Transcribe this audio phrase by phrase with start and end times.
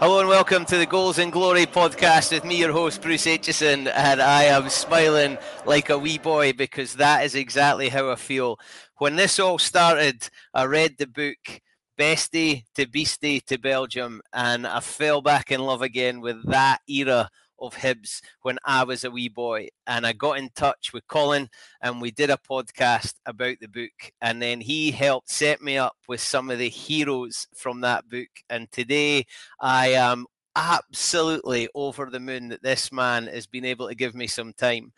[0.00, 3.90] Hello and welcome to the Goals and Glory podcast with me, your host, Bruce Aitchison,
[3.92, 8.60] and I am smiling like a wee boy because that is exactly how I feel.
[8.98, 11.60] When this all started, I read the book
[11.98, 17.28] Bestie to Beastie to Belgium, and I fell back in love again with that era
[17.60, 19.68] of Hibs when I was a wee boy.
[19.86, 21.48] And I got in touch with Colin
[21.80, 24.12] and we did a podcast about the book.
[24.20, 28.28] And then he helped set me up with some of the heroes from that book.
[28.48, 29.26] And today
[29.60, 30.26] I am
[30.56, 34.92] absolutely over the moon that this man has been able to give me some time.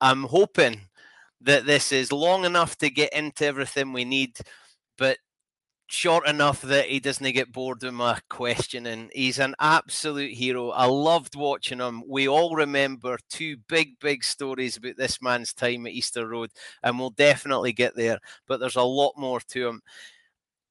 [0.00, 0.80] I'm hoping
[1.40, 4.36] that this is long enough to get into everything we need,
[4.96, 5.18] but
[5.86, 9.10] short enough that he doesn't get bored with my questioning.
[9.12, 10.70] He's an absolute hero.
[10.70, 12.02] I loved watching him.
[12.08, 16.50] We all remember two big, big stories about this man's time at Easter Road,
[16.82, 18.18] and we'll definitely get there.
[18.46, 19.82] But there's a lot more to him.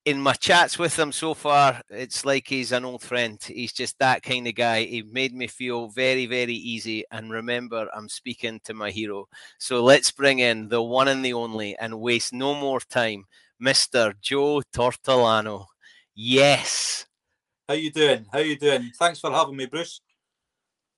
[0.03, 3.37] In my chats with him so far, it's like he's an old friend.
[3.43, 4.85] He's just that kind of guy.
[4.85, 7.03] He made me feel very, very easy.
[7.11, 9.27] And remember, I'm speaking to my hero.
[9.59, 13.25] So let's bring in the one and the only and waste no more time.
[13.61, 14.13] Mr.
[14.19, 15.65] Joe Tortolano.
[16.15, 17.05] Yes.
[17.67, 18.25] How you doing?
[18.31, 18.91] How you doing?
[18.97, 20.01] Thanks for having me, Bruce.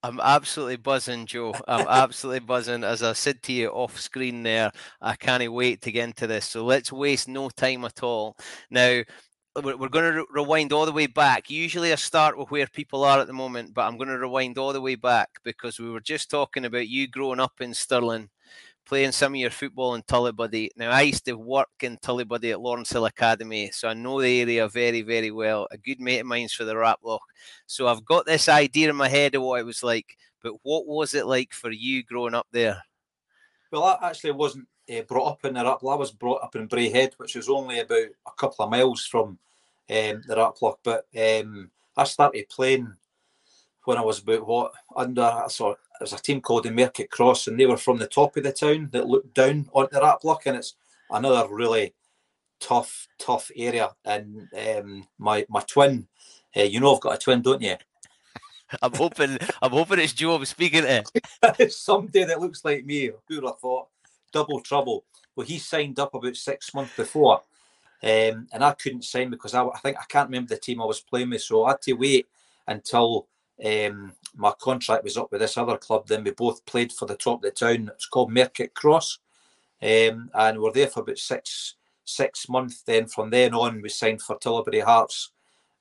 [0.02, 1.54] I'm absolutely buzzing, Joe.
[1.66, 2.84] I'm absolutely buzzing.
[2.84, 6.46] As I said to you off screen there, I can't wait to get into this.
[6.46, 8.36] So let's waste no time at all.
[8.70, 9.02] Now,
[9.62, 11.48] we're going to rewind all the way back.
[11.48, 14.58] Usually, I start with where people are at the moment, but I'm going to rewind
[14.58, 18.28] all the way back because we were just talking about you growing up in Stirling
[18.86, 20.68] playing some of your football in Tullibody.
[20.76, 24.68] Now, I used to work in Tullibody at Lornshill Academy, so I know the area
[24.68, 25.66] very, very well.
[25.70, 27.20] A good mate of mine's for the Raploch.
[27.66, 30.16] So I've got this idea in my head of what it was like.
[30.42, 32.82] But what was it like for you growing up there?
[33.70, 35.92] Well, I actually wasn't uh, brought up in the Raploch.
[35.92, 39.38] I was brought up in Braehead, which was only about a couple of miles from
[39.88, 40.76] um, the Raploch.
[40.82, 42.94] But um, I started playing
[43.84, 45.22] when I was about what under
[45.98, 48.52] there's a team called the Market Cross, and they were from the top of the
[48.52, 50.74] town that looked down onto the Raploch, and it's
[51.10, 51.94] another really
[52.60, 53.90] tough, tough area.
[54.04, 56.06] And um, my my twin,
[56.56, 57.76] uh, you know, I've got a twin, don't you?
[58.82, 61.70] I'm hoping, I'm hoping it's Joe I'm speaking to.
[61.70, 63.10] Somebody that looks like me.
[63.28, 63.88] Who would have thought?
[64.32, 65.04] Double trouble.
[65.36, 67.42] Well, he signed up about six months before,
[68.02, 70.86] um, and I couldn't sign because I, I think I can't remember the team I
[70.86, 72.26] was playing with, so I had to wait
[72.66, 73.26] until
[73.64, 76.06] um, my contract was up with this other club.
[76.06, 77.90] Then we both played for the top of the town.
[77.94, 79.18] It's called Market Cross,
[79.82, 82.82] um, and we're there for about six six months.
[82.82, 85.30] Then from then on, we signed for Tullibody Hearts.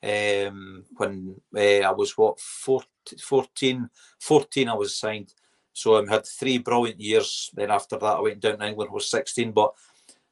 [0.02, 5.34] Um, when uh, I was what 14, 14, I was signed.
[5.72, 7.50] So I had three brilliant years.
[7.54, 8.92] Then after that, I went down to England.
[8.92, 9.74] was sixteen, but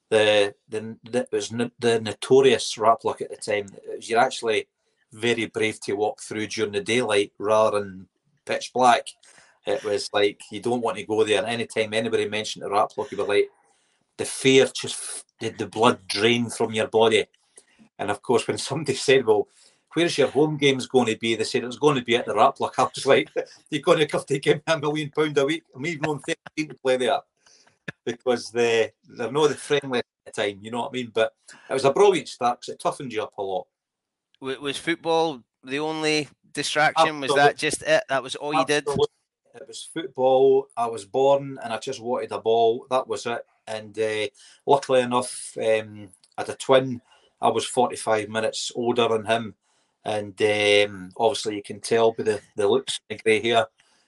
[0.09, 3.67] the the, the it was the notorious Raploch at the time.
[4.01, 4.67] You're actually
[5.13, 8.07] very brave to walk through during the daylight rather than
[8.45, 9.07] pitch black.
[9.65, 11.45] It was like you don't want to go there.
[11.45, 13.49] Anytime anybody mentioned the Raploch, you were like,
[14.17, 17.25] the fear just did the blood drain from your body.
[17.99, 19.47] And of course, when somebody said, "Well,
[19.93, 22.25] where's your home games going to be?" They said it was going to be at
[22.25, 22.73] the Raploch.
[22.77, 23.29] I was like,
[23.69, 25.63] "You're going to have to give me a million pound a week.
[25.75, 27.19] I'm even on 13 to play there."
[28.05, 31.11] Because the they're not the friendly at the time, you know what I mean?
[31.13, 31.33] But
[31.69, 33.67] it was a brilliant start because it toughened you up a lot
[34.41, 37.07] was football the only distraction?
[37.07, 37.27] Absolutely.
[37.27, 38.03] Was that just it?
[38.09, 38.75] That was all Absolutely.
[38.75, 39.61] you did?
[39.61, 40.67] It was football.
[40.77, 42.87] I was born and I just wanted a ball.
[42.89, 43.45] That was it.
[43.67, 44.27] And uh,
[44.65, 47.01] luckily enough, um, I had a twin.
[47.41, 49.55] I was 45 minutes older than him.
[50.05, 53.67] And um, obviously, you can tell by the, the looks, the grey hair.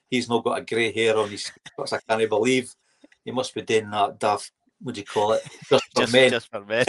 [0.09, 1.93] He's not got a grey hair on his face.
[1.93, 2.73] I can't believe
[3.25, 4.51] he must be doing that daft
[4.83, 5.43] what do you call it?
[5.69, 6.29] Just for just, men.
[6.29, 6.85] Just for men.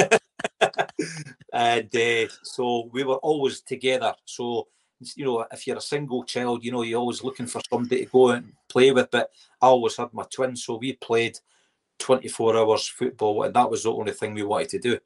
[1.52, 4.14] and uh, so we were always together.
[4.24, 4.66] So
[5.00, 8.10] you know, if you're a single child, you know, you're always looking for somebody to
[8.10, 9.10] go and play with.
[9.10, 9.30] But
[9.60, 11.38] I always had my twins, so we played
[11.98, 14.98] 24 hours football, and that was the only thing we wanted to do.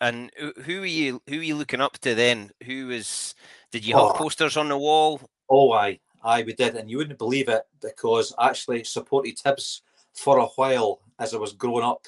[0.00, 0.30] And
[0.64, 1.20] who are you?
[1.28, 2.50] Who are you looking up to then?
[2.64, 3.34] Who was?
[3.70, 5.20] Did you have oh, posters on the wall?
[5.48, 9.82] Oh, I, I we did, and you wouldn't believe it because I actually supported Hibs
[10.14, 12.06] for a while as I was growing up.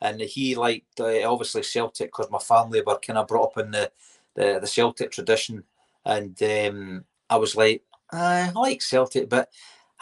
[0.00, 3.70] And he liked uh, obviously Celtic because my family were kind of brought up in
[3.70, 3.90] the,
[4.34, 5.64] the, the Celtic tradition.
[6.04, 9.50] And um, I was like, I like Celtic, but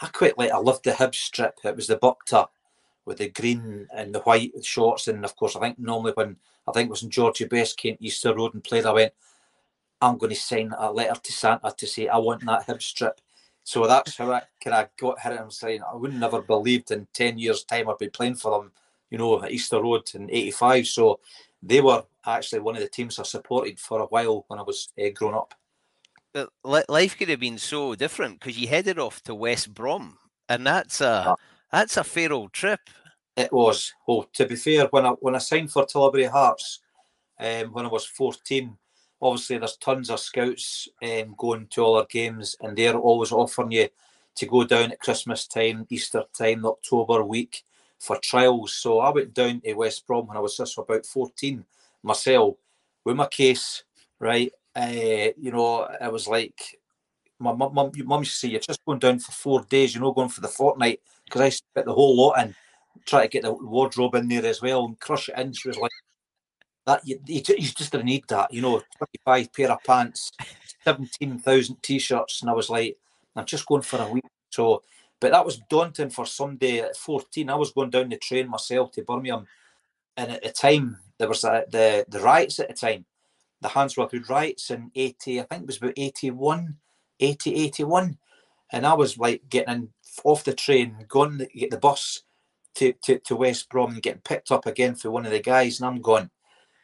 [0.01, 1.59] I quite like, I loved the Hibs strip.
[1.63, 2.47] It was the Bukta
[3.05, 5.07] with the green and the white shorts.
[5.07, 7.97] And of course, I think normally when I think it was in Georgie Best came
[7.97, 9.13] to Easter Road and played, I went,
[10.01, 13.21] I'm going to sign a letter to Santa to say I want that Hibs strip.
[13.63, 15.39] So that's how I kind of got hit.
[15.39, 18.71] I'm saying I wouldn't never believed in ten years' time I'd be playing for them.
[19.09, 20.87] You know, at Easter Road in '85.
[20.87, 21.19] So
[21.61, 24.89] they were actually one of the teams I supported for a while when I was
[25.01, 25.53] uh, growing up.
[26.33, 26.49] But
[26.89, 30.17] life could have been so different because you headed off to West Brom,
[30.49, 31.33] and that's a yeah.
[31.71, 32.79] that's a fair old trip.
[33.35, 33.93] It was.
[34.07, 36.79] Oh, to be fair, when I when I signed for Tullibody Hearts,
[37.39, 38.77] um, when I was fourteen,
[39.21, 43.71] obviously there's tons of scouts um, going to all our games, and they're always offering
[43.71, 43.89] you
[44.35, 47.63] to go down at Christmas time, Easter time, October week
[47.99, 48.73] for trials.
[48.73, 51.63] So I went down to West Brom when I was just about 14
[52.03, 52.55] myself
[53.05, 53.83] with my case,
[54.19, 54.51] right?
[54.75, 56.79] Uh, you know, I was like,
[57.39, 60.03] my mum, mum, mum used to say, you're just going down for four days, you're
[60.03, 62.55] not going for the fortnight, because I put the whole lot in,
[63.05, 65.53] try to get the wardrobe in there as well and crush it in.
[65.53, 65.91] She was like,
[66.85, 68.81] that you, you, you just didn't need that, you know,
[69.25, 70.31] 25 pair of pants,
[70.83, 72.97] 17,000 t-shirts, and I was like,
[73.35, 74.25] I'm just going for a week.
[74.49, 74.83] So,
[75.19, 77.49] but that was daunting for somebody at 14.
[77.49, 79.47] I was going down the train myself to Birmingham,
[80.17, 83.05] and at the time there was a, the the riots at the time,
[83.63, 85.41] the Handsworth Road riots in 80.
[85.41, 86.77] I think it was about 81,
[87.19, 88.17] 80, 81,
[88.71, 89.89] and I was like getting in,
[90.23, 92.21] off the train, going to get the bus
[92.75, 95.79] to, to, to West Brom and getting picked up again for one of the guys,
[95.79, 96.29] and I'm going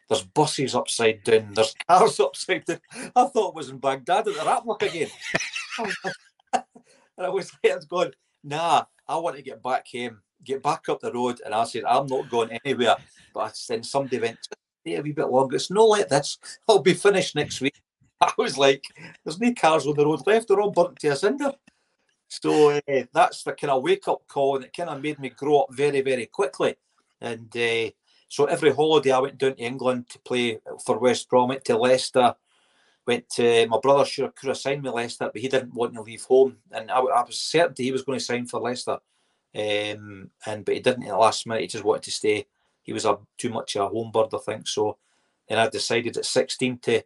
[0.09, 1.53] there's buses upside down.
[1.53, 2.81] There's cars upside down.
[3.15, 5.09] I thought it was in Baghdad at the Raploch again.
[6.53, 6.63] and
[7.19, 8.11] I was like, I was going,
[8.43, 11.41] nah, I want to get back home, get back up the road.
[11.45, 12.95] And I said, I'm not going anywhere.
[13.33, 14.39] But then somebody went,
[14.89, 15.55] stay a wee bit longer.
[15.55, 16.37] It's no like this.
[16.67, 17.81] I'll be finished next week.
[18.21, 18.83] I was like,
[19.23, 20.47] there's no cars on the road left.
[20.47, 21.53] They're all burnt to a cinder.
[22.27, 25.29] So uh, that's the kind of wake up call, and it kind of made me
[25.29, 26.75] grow up very, very quickly.
[27.21, 27.91] And uh,
[28.27, 31.77] so every holiday I went down to England to play for West Brom, went to
[31.77, 32.35] Leicester,
[33.07, 36.01] went to my brother sure could have signed me Leicester, but he didn't want to
[36.01, 38.99] leave home, and I, I was certain he was going to sign for Leicester,
[39.55, 41.61] um, and but he didn't at the last minute.
[41.61, 42.45] He just wanted to stay.
[42.89, 44.67] He was a too much a home bird, I think.
[44.67, 44.97] So
[45.47, 47.03] then I decided at 16 to.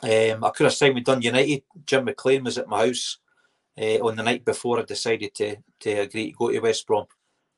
[0.00, 1.64] Um, I could have signed with Dun United.
[1.84, 3.18] Jim McLean was at my house
[3.76, 7.06] uh, on the night before I decided to to agree to go to West Brom,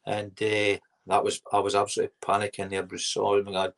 [0.07, 3.15] and uh, that was I was absolutely panicking there, Bruce.
[3.19, 3.75] Oh my god,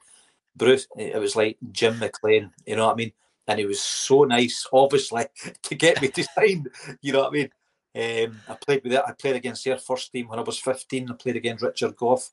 [0.55, 0.87] Bruce!
[0.97, 2.53] It was like Jim McLean.
[2.65, 3.13] You know what I mean?
[3.49, 5.25] And he was so nice, obviously,
[5.65, 6.69] to get me to sign.
[7.01, 7.51] You know what I mean?
[7.95, 9.03] Um, I played with it.
[9.05, 11.11] I played against their first team when I was 15.
[11.11, 12.31] I played against Richard Gough,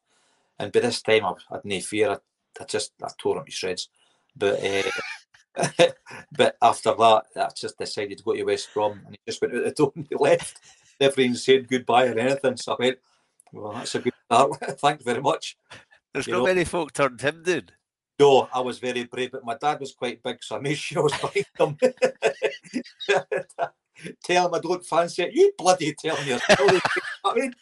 [0.59, 2.11] and by this time I, had no fear.
[2.11, 2.17] I,
[2.61, 3.89] I just I tore him to shreds.
[4.35, 4.91] But uh,
[6.37, 9.55] but after that, I just decided to go to West Brom, and he just went
[9.55, 10.59] out the door and he left.
[10.99, 12.57] Never even said goodbye or anything.
[12.57, 12.97] So I went,
[13.53, 14.51] well, that's a good start.
[14.79, 15.57] Thank you very much.
[16.13, 16.45] There's you not know.
[16.45, 17.69] many folk turned him down.
[18.19, 20.99] No, I was very brave, but my dad was quite big, so I made sure
[20.99, 21.77] I was behind him.
[24.23, 25.33] tell him I don't fancy it.
[25.33, 26.37] You bloody tell me.
[27.25, 27.53] I mean,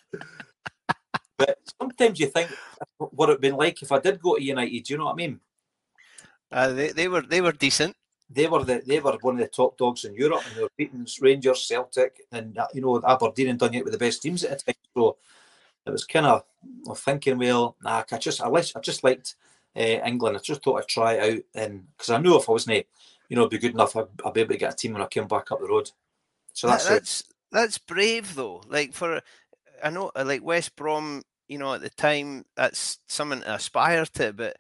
[1.38, 2.50] but sometimes you think
[2.98, 4.84] what it'd been like if I did go to United.
[4.84, 5.39] Do you know what I mean?
[6.51, 7.95] Uh, they, they were they were decent.
[8.30, 10.72] They were the they were one of the top dogs in Europe, and they were
[10.78, 14.44] beating Rangers, Celtic, and uh, you know Aberdeen and done it with the best teams
[14.44, 14.81] at the time.
[14.95, 15.18] So
[15.86, 16.44] it was kind of
[16.98, 19.36] thinking, well, nah, I just I, I just liked
[19.75, 20.38] uh, England.
[20.38, 22.86] I just thought I'd try it out, and because I knew if I wasn't,
[23.29, 25.08] you know, be good enough, I'd, I'd, be able to get a team when I
[25.08, 25.91] came back up the road.
[26.53, 28.63] So that's that, that's, that's brave though.
[28.67, 29.22] Like for
[29.84, 34.05] I know, uh, like West Brom, you know, at the time, that's something to aspire
[34.05, 34.57] to, but.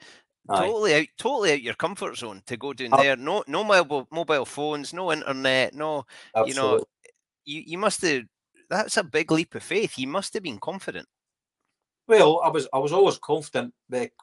[0.49, 0.65] Aye.
[0.65, 3.03] Totally out, totally out your comfort zone to go down oh.
[3.03, 3.17] there.
[3.17, 6.05] No, no mobile mobile phones, no internet, no.
[6.33, 6.49] Absolutely.
[6.49, 6.83] You know,
[7.43, 8.23] you you must have.
[8.69, 9.97] That's a big leap of faith.
[9.97, 11.05] You must have been confident.
[12.07, 13.73] Well, I was I was always confident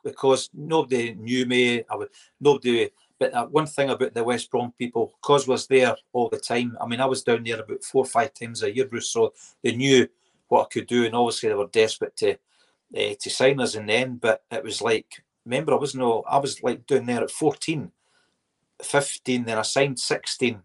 [0.02, 1.84] because nobody knew me.
[1.90, 2.08] I was
[2.40, 2.88] nobody.
[3.18, 6.76] But uh, one thing about the West Brom people, cause was there all the time.
[6.80, 9.10] I mean, I was down there about four or five times a year, Bruce.
[9.10, 10.08] So they knew
[10.48, 12.32] what I could do, and obviously they were desperate to
[12.96, 14.20] uh, to sign us in the end.
[14.20, 17.90] But it was like, remember, I was no, I was like down there at 14,
[18.82, 20.60] 15, then I signed 16,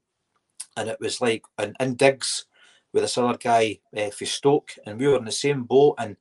[0.78, 2.46] and it was like an in digs
[2.92, 6.18] with this other guy uh, for Stoke, and we were in the same boat and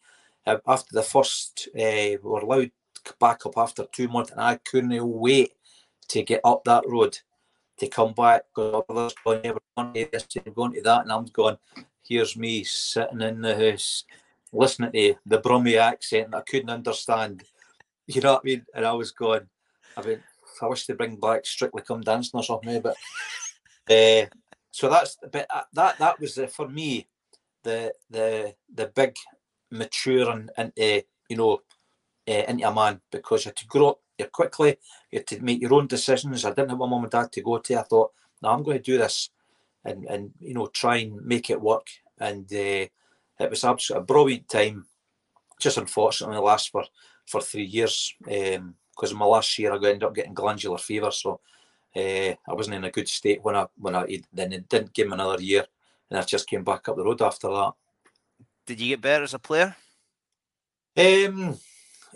[0.49, 2.71] uh, after the first, uh, we were allowed
[3.21, 5.53] back up after two months, and I couldn't wait
[6.09, 7.19] to get up that road
[7.79, 11.27] to come back because others going, yeah, going to this going to that, and I'm
[11.27, 11.59] going,
[12.09, 14.05] here's me sitting in the house
[14.53, 17.45] listening to the Brummie accent that I couldn't understand.
[18.11, 18.67] You know what I mean?
[18.75, 19.43] And I was going,
[19.95, 20.23] I mean,
[20.63, 22.97] I wish to bring back Strictly Come Dancing or something, but
[23.91, 24.27] uh,
[24.71, 27.07] so that's but uh, that that was for me
[27.65, 29.15] the the the big
[29.71, 31.61] maturing into you know
[32.27, 34.79] uh, into a man because you had to grow up quickly.
[35.11, 36.45] You had to make your own decisions.
[36.45, 37.79] I didn't have my mum and dad to go to.
[37.79, 38.13] I thought,
[38.43, 39.31] no, I'm going to do this,
[39.85, 41.87] and and you know try and make it work.
[42.21, 42.87] And uh,
[43.41, 44.87] it was absolutely a brilliant time.
[45.61, 46.85] Just unfortunately, last for
[47.27, 51.11] for three years because um, my last year I ended up getting glandular fever.
[51.11, 51.41] So
[51.95, 55.09] uh, I wasn't in a good state when I when I then it didn't give
[55.09, 55.67] me another year,
[56.11, 57.73] and I just came back up the road after that.
[58.67, 59.75] Did you get better as a player?
[60.97, 61.57] Um,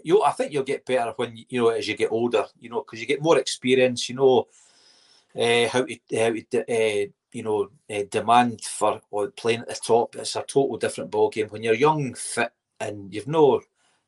[0.03, 2.45] you, I think you'll get better when you know as you get older.
[2.59, 4.09] You know, because you get more experience.
[4.09, 4.49] You know
[5.39, 9.01] uh, how to how to uh, you know uh, demand for
[9.37, 10.17] playing at the top.
[10.17, 13.61] It's a total different ball game when you're young, fit, and you've no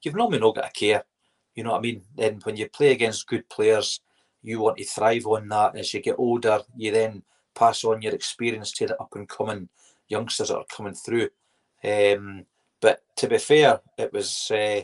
[0.02, 1.04] you've normally not got a care.
[1.54, 2.02] You know what I mean?
[2.16, 4.00] Then when you play against good players,
[4.42, 5.76] you want to thrive on that.
[5.76, 7.22] As you get older, you then
[7.54, 9.68] pass on your experience to the up and coming
[10.08, 11.28] youngsters that are coming through.
[11.82, 12.44] Um,
[12.80, 14.82] but to be fair, it was uh,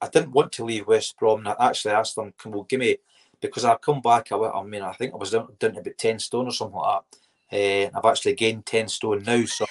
[0.00, 1.46] I didn't want to leave West Brom.
[1.46, 2.98] I actually asked them, "Can we give me?"
[3.40, 5.98] Because I come back, I, I mean, I think I was down, down to about
[5.98, 7.18] ten stone or something like that.
[7.52, 9.66] Uh, I've actually gained ten stone now, so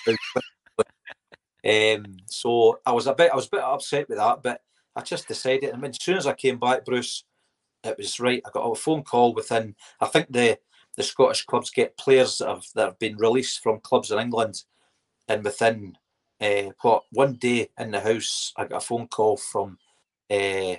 [1.64, 4.62] um, so I was a bit, I was a bit upset with that, but
[4.96, 5.74] I just decided.
[5.74, 7.24] I mean, as soon as I came back, Bruce,
[7.84, 8.42] it was right.
[8.46, 9.76] I got a phone call within.
[10.00, 10.60] I think the
[10.98, 14.64] the Scottish clubs get players that have that have been released from clubs in England,
[15.28, 15.98] and within
[16.40, 19.78] uh, what one day in the house, I got a phone call from
[20.30, 20.76] uh,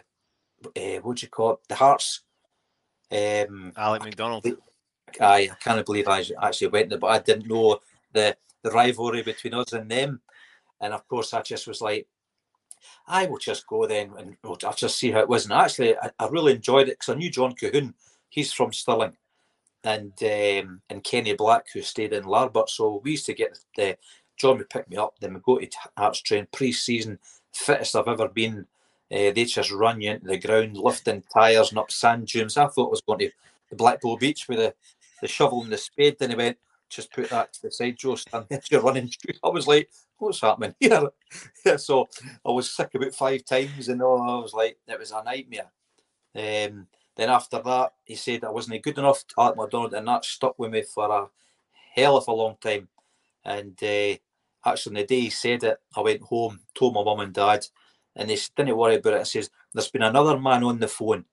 [0.76, 1.58] uh, what do you call it?
[1.68, 2.20] The Hearts.
[3.10, 4.46] Um, Alec McDonald.
[5.20, 7.80] I, I can't believe I actually went there, but I didn't know
[8.12, 10.20] the the rivalry between us and them.
[10.80, 12.06] And of course, I just was like,
[13.06, 15.44] I will just go then and I'll just see how it was.
[15.44, 17.94] And actually, I, I really enjoyed it because I knew John Colquhoun.
[18.28, 19.16] He's from Stirling,
[19.84, 22.68] and um, and Kenny Black, who stayed in Larbert.
[22.68, 23.96] So we used to get the
[24.36, 25.14] John would pick me up.
[25.20, 27.18] Then we go to Hearts train pre-season,
[27.52, 28.66] fittest I've ever been.
[29.10, 32.56] Uh, they just run you into the ground, lifting tyres and up sand dunes.
[32.56, 33.30] I thought I was going to
[33.76, 34.74] Blackpool Beach with the,
[35.22, 36.16] the shovel and the spade.
[36.18, 36.58] Then he went,
[36.90, 38.16] just put that to the side, Joe.
[38.16, 39.10] Stand you're running.
[39.44, 39.88] I was like,
[40.18, 41.08] what's happening here?
[41.64, 42.08] yeah, so
[42.44, 45.70] I was sick about five times, and all I was like, it was a nightmare.
[46.34, 46.86] Um,
[47.16, 50.58] then after that, he said I wasn't good enough to at McDonald, and that stuck
[50.58, 51.26] with me for a
[51.94, 52.88] hell of a long time.
[53.44, 54.16] And uh,
[54.66, 57.66] actually, on the day he said it, I went home, told my mum and dad,
[58.16, 59.20] and they didn't worry about it.
[59.20, 61.24] I says, "There's been another man on the phone,"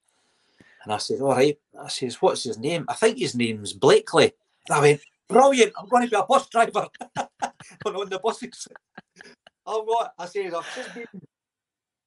[0.84, 4.34] and I said, "All right." I says, "What's his name?" I think his name's Blakely.
[4.68, 5.74] And I went, "Brilliant!
[5.78, 6.88] I'm going to be a bus driver."
[7.86, 8.68] on the buses.
[9.66, 10.14] Oh, what?
[10.18, 11.06] I said, I've just been.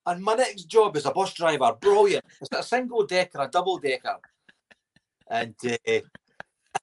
[0.05, 1.77] And my next job is a bus driver.
[1.81, 2.25] Brilliant.
[2.41, 4.17] Is it a single decker, a double decker?
[5.31, 6.03] And uh, I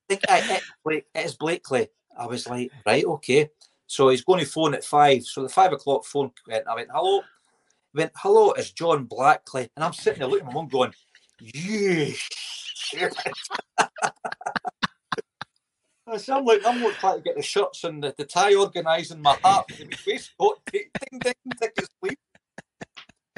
[0.08, 1.90] think I, it, it's Blakely.
[2.18, 3.50] I was like, right, okay.
[3.88, 5.24] So he's going to phone at five.
[5.24, 6.68] So the five o'clock phone went.
[6.68, 7.22] I went, hello.
[7.94, 9.70] He went, hello, it's John Blackley.
[9.76, 10.94] And I'm sitting there looking at my mum going,
[11.42, 12.14] you
[16.12, 19.38] I sound like I'm trying to get the shirts and the, the tie in my
[20.08, 20.90] waistcoat, ding,
[21.22, 22.16] ding, ding.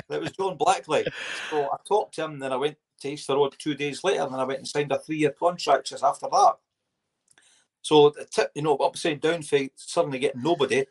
[0.09, 1.05] It was John Blackley.
[1.49, 4.33] So I talked to him, then I went to Easter Road two days later, and
[4.33, 6.53] then I went and signed a three-year contract just after that.
[7.81, 8.13] So,
[8.53, 10.85] you know, upside down for suddenly getting nobody,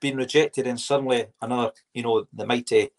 [0.00, 2.90] being rejected, and suddenly another, you know, the mighty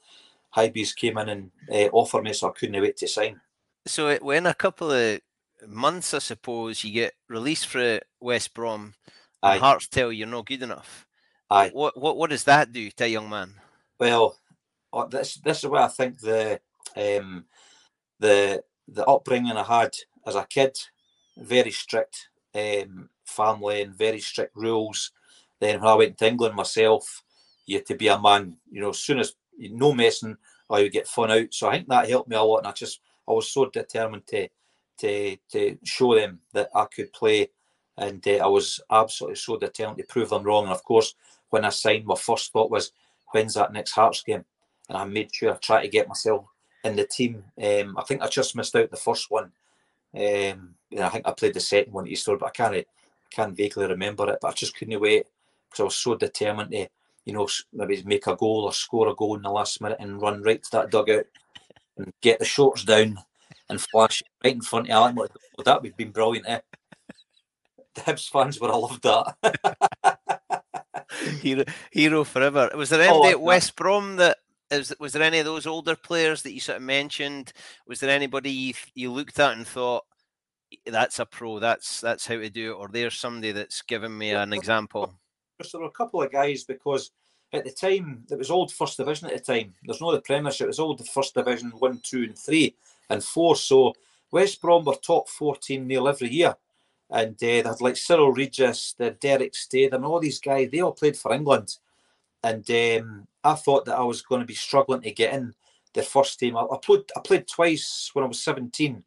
[0.55, 3.39] Hibees came in and uh, offered me, so I couldn't wait to sign.
[3.86, 5.21] So when a couple of
[5.67, 8.93] months, I suppose, you get released for West Brom,
[9.41, 9.57] and Aye.
[9.57, 11.05] Hearts tell you're not good enough.
[11.50, 11.69] Aye.
[11.74, 13.53] What what what does that do to a young man?
[14.00, 14.38] Well,
[14.93, 16.59] uh, this this is where I think the
[16.95, 17.45] um,
[18.19, 19.91] the the upbringing I had
[20.25, 20.77] as a kid,
[21.38, 25.12] very strict um, family and very strict rules.
[25.59, 27.24] Then when I went to England myself,
[27.65, 28.57] you had to be a man.
[28.71, 30.38] You know, as soon as no messing,
[30.69, 31.53] or you get fun out.
[31.53, 34.25] So I think that helped me a lot, and I just I was so determined
[34.27, 34.50] to
[35.00, 37.50] to to show them that I could play,
[37.98, 40.65] and uh, I was absolutely so determined to prove them wrong.
[40.65, 41.15] And of course,
[41.50, 42.91] when I signed, my first thought was,
[43.31, 44.45] "When's that next Hearts game?"
[44.88, 46.45] And I made sure I tried to get myself
[46.83, 47.43] in the team.
[47.62, 49.51] Um, I think I just missed out the first one.
[50.15, 52.86] Um, I think I played the second one at Easter, but I can't I
[53.29, 54.39] can't vaguely remember it.
[54.41, 55.27] But I just couldn't wait
[55.69, 56.88] because I was so determined to,
[57.25, 60.21] you know, maybe make a goal or score a goal in the last minute and
[60.21, 61.25] run right to that dugout
[62.00, 63.20] and get the shorts down
[63.70, 65.15] and flash right in front of Alan.
[65.15, 65.27] Well,
[65.63, 66.48] that would have been brilliant.
[66.48, 66.60] Eh?
[67.96, 70.20] The Hibs fans would have loved that.
[71.41, 72.70] hero, hero forever.
[72.75, 74.38] Was there anybody oh, at West Brom that
[74.72, 77.51] is, was there any of those older players that you sort of mentioned?
[77.88, 80.03] Was there anybody you, you looked at and thought
[80.86, 81.60] that's a pro?
[81.60, 85.15] That's that's how to do it, or there's somebody that's given me an example?
[85.60, 87.12] There were a couple of guys because
[87.51, 89.74] at the time it was old first division at the time.
[89.84, 90.65] There's no the Premiership.
[90.65, 92.75] It was old first division one, two, and three
[93.10, 93.56] and four.
[93.56, 93.94] So
[94.32, 96.56] West Brom were top 14 nearly every year.
[97.10, 100.82] And uh, they had like Cyril Regis, the Derek Statham, and all these guys, they
[100.82, 101.77] all played for England.
[102.44, 105.56] And um, I thought that I was going to be struggling to get in
[105.94, 106.56] the first team.
[106.56, 109.03] I, I, played I played twice when I was 17.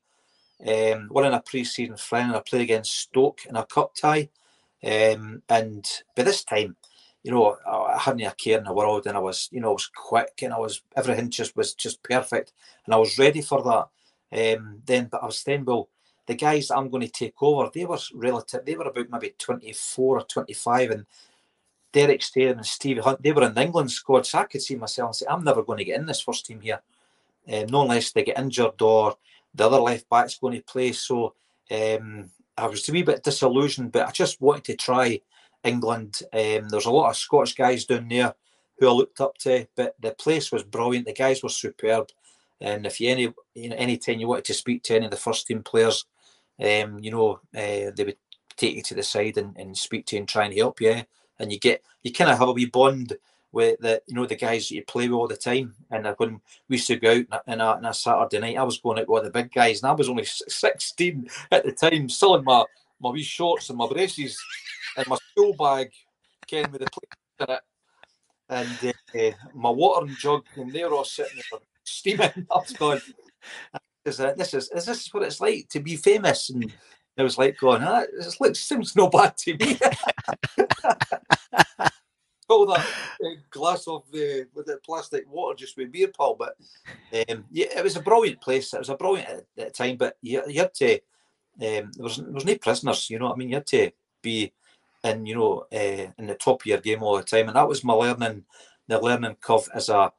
[0.66, 4.28] um, one in a pre-season friend, and I played against Stoke in a cup tie.
[4.84, 5.84] Um, and
[6.16, 6.76] by this time,
[7.22, 9.72] you know, I hadn't a care in the world, and I was, you know, I
[9.72, 12.52] was quick, and I was everything just was just perfect,
[12.84, 14.56] and I was ready for that.
[14.56, 15.88] Um, then, but I was saying, well,
[16.26, 20.18] the guys I'm going to take over, they were relative, they were about maybe 24
[20.18, 21.06] or 25, and
[21.92, 24.76] Derek Steyn and Stevie Hunt, they were in the England squad, so I could see
[24.76, 26.80] myself and say, I'm never going to get in this first team here,
[27.52, 29.16] um, no unless they get injured or
[29.54, 30.92] the other left back's going to play.
[30.92, 31.34] So
[31.70, 35.20] um, I was a wee bit disillusioned, but I just wanted to try
[35.64, 36.22] England.
[36.32, 38.34] Um, there's a lot of Scottish guys down there
[38.78, 41.06] who I looked up to, but the place was brilliant.
[41.06, 42.08] The guys were superb.
[42.60, 45.10] And if you any you know any time you wanted to speak to any of
[45.10, 46.04] the first team players,
[46.60, 48.16] um, you know uh, they would
[48.56, 51.02] take you to the side and, and speak to you and try and help you.
[51.38, 53.16] And you get you kind of have a wee bond
[53.50, 55.74] with the you know the guys that you play with all the time.
[55.90, 58.78] And when we used to go out in a, on a Saturday night, I was
[58.78, 62.36] going out with the big guys, and I was only sixteen at the time, still
[62.36, 62.64] in my
[63.00, 64.38] my wee shorts and my braces
[64.96, 65.90] and my school bag,
[66.46, 67.60] came with the plate in it,
[68.48, 68.94] and
[69.32, 72.30] uh, my watering jug, and they were all sitting there steaming.
[72.50, 73.00] I was going,
[74.04, 76.50] is uh, this is is this what it's like to be famous?
[76.50, 76.64] And
[77.16, 79.78] it was like going, ah, this looks seems no bad to me.
[82.48, 86.56] All that uh, glass of the with the plastic water just with beer pal, but
[87.28, 88.74] um, yeah, it was a brilliant place.
[88.74, 90.94] It was a brilliant at, at time, but you, you had to.
[90.94, 93.26] Um, there was there was no prisoners, you know.
[93.26, 93.90] what I mean, you had to
[94.22, 94.52] be
[95.04, 97.68] in you know uh, in the top of your game all the time, and that
[97.68, 98.44] was my learning
[98.88, 100.12] the learning curve as a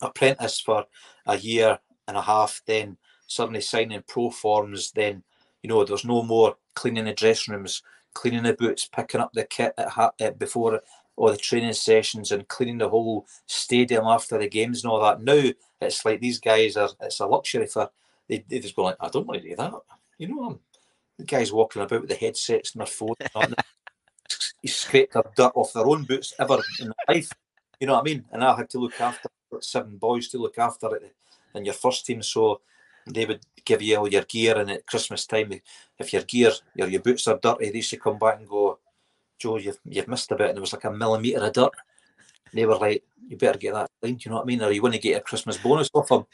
[0.00, 0.86] apprentice for
[1.26, 1.78] a year
[2.08, 2.62] and a half.
[2.66, 4.92] Then suddenly signing pro forms.
[4.92, 5.22] Then
[5.62, 9.44] you know there's no more cleaning the dressing rooms, cleaning the boots, picking up the
[9.44, 10.80] kit at, at before
[11.16, 15.22] all the training sessions and cleaning the whole stadium after the games and all that.
[15.22, 15.50] Now
[15.80, 17.90] it's like these guys are it's a luxury for
[18.28, 19.72] they, they just go like I don't want to do that.
[20.18, 20.60] You know, I'm
[21.18, 23.14] the guys walking about with the headsets and their phone.
[24.68, 27.30] Scraped the dirt off their own boots ever in life.
[27.80, 28.24] You know what I mean?
[28.32, 29.28] And I had to look after
[29.60, 31.14] seven boys to look after it
[31.54, 32.22] in your first team.
[32.22, 32.60] So
[33.06, 35.52] they would give you all your gear, and at Christmas time,
[35.98, 38.78] if your gear, your your boots are dirty, they used to come back and go,
[39.38, 41.72] Joe, you've you've missed a bit, and it was like a millimetre of dirt.
[42.52, 44.24] They were like, you better get that cleaned.
[44.24, 44.62] You know what I mean?
[44.62, 46.24] Or you want to get a Christmas bonus off them.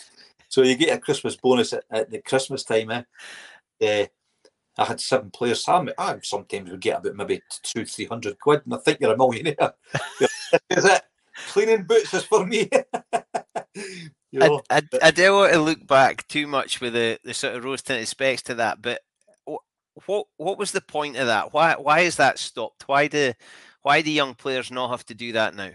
[0.48, 2.90] So you get a Christmas bonus at, at the Christmas time.
[2.90, 3.02] Eh?
[3.82, 4.06] Uh,
[4.80, 5.68] I had seven players.
[5.68, 9.12] I, I sometimes would get about maybe two, three hundred quid, and I think you're
[9.12, 9.74] a millionaire.
[10.70, 11.02] is it?
[11.48, 12.68] Cleaning boots is for me.
[13.74, 17.34] you know, I, I, I, don't want to look back too much with the, the
[17.34, 19.00] sort of rose tinted specs to that, but
[20.06, 21.52] what what was the point of that?
[21.52, 22.88] Why why is that stopped?
[22.88, 23.34] Why do
[23.82, 25.72] why do young players not have to do that now?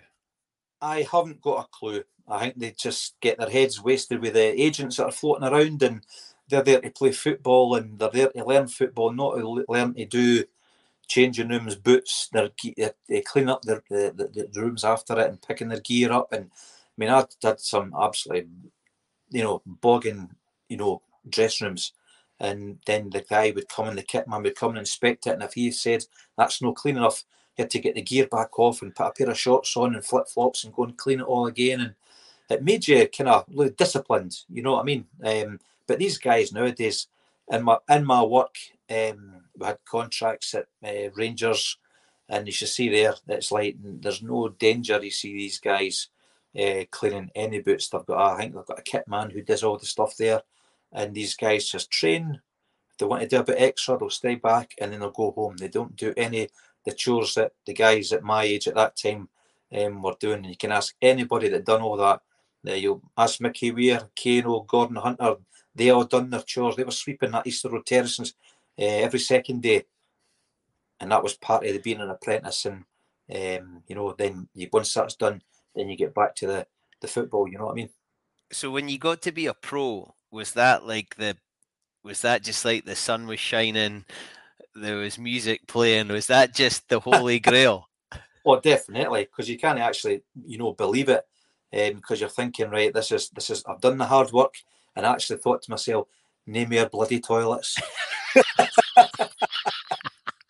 [0.81, 2.03] I haven't got a clue.
[2.27, 5.83] I think they just get their heads wasted with the agents that are floating around
[5.83, 6.01] and
[6.47, 10.05] they're there to play football and they're there to learn football, not to learn to
[10.05, 10.43] do
[11.08, 12.29] changing rooms, boots.
[12.31, 12.49] They're,
[13.08, 16.31] they clean up their, the, the, rooms after it and picking their gear up.
[16.31, 18.49] And I mean, I did some absolutely,
[19.29, 20.29] you know, bogging,
[20.69, 21.93] you know, dressing rooms.
[22.39, 25.31] And then the guy would come and the kit man would come and inspect it.
[25.31, 26.03] And if he said
[26.38, 27.23] that's no clean enough,
[27.55, 29.95] he had to get the gear back off and put a pair of shorts on
[29.95, 31.79] and flip flops and go and clean it all again.
[31.79, 31.95] And
[32.49, 35.05] it made you kind of disciplined, you know what I mean?
[35.23, 37.07] Um, but these guys nowadays,
[37.51, 38.55] in my in my work,
[38.89, 41.77] um, we had contracts at uh, Rangers,
[42.29, 45.03] and you should see there it's like there's no danger.
[45.03, 46.09] You see these guys
[46.59, 47.89] uh, cleaning any boots.
[47.89, 50.41] They've got, I think they've got a kit man who does all the stuff there,
[50.91, 52.41] and these guys just train.
[52.91, 55.31] If they want to do a bit extra, they'll stay back and then they'll go
[55.31, 55.57] home.
[55.57, 56.47] They don't do any
[56.85, 59.27] the chores that the guys at my age at that time
[59.75, 60.37] um, were doing.
[60.37, 62.21] And you can ask anybody that done all that.
[62.67, 65.35] Uh, you ask Mickey Weir, Kano, Gordon Hunter,
[65.75, 66.75] they all done their chores.
[66.75, 68.33] They were sweeping that Easter Road terraces
[68.79, 69.85] uh, every second day,
[70.99, 72.65] and that was part of the being an apprentice.
[72.65, 72.85] And
[73.33, 75.41] um, you know, then you once that's done,
[75.75, 76.67] then you get back to the
[77.01, 77.47] the football.
[77.47, 77.89] You know what I mean?
[78.51, 81.38] So when you got to be a pro, was that like the
[82.03, 84.05] was that just like the sun was shining?
[84.73, 86.09] There was music playing.
[86.09, 87.89] Was that just the holy grail?
[88.45, 91.25] oh, definitely, because you can't actually, you know, believe it,
[91.71, 94.53] because um, you're thinking, right, this is this is I've done the hard work
[94.95, 96.08] and I actually thought to myself,
[96.45, 97.77] name me a bloody toilets.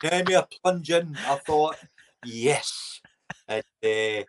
[0.03, 1.17] name me a plunge in.
[1.25, 1.77] I thought,
[2.23, 3.01] yes.
[3.47, 4.23] And, uh,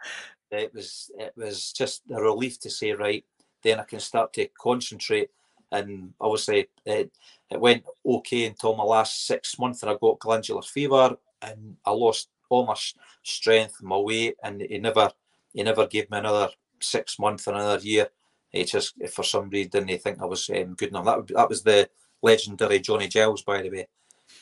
[0.51, 3.25] it was it was just a relief to say, right,
[3.63, 5.31] then I can start to concentrate.
[5.73, 7.11] And obviously, it,
[7.51, 11.91] it went okay until my last six months, and I got glandular fever, and I
[11.91, 12.77] lost all my
[13.25, 15.11] strength, my weight, and he never
[15.53, 16.51] he never gave me another
[16.81, 18.09] six months, another year.
[18.57, 21.05] He just, for some reason, didn't think I was um, good enough.
[21.05, 21.89] That that was the
[22.23, 23.89] legendary Johnny Giles, by the way.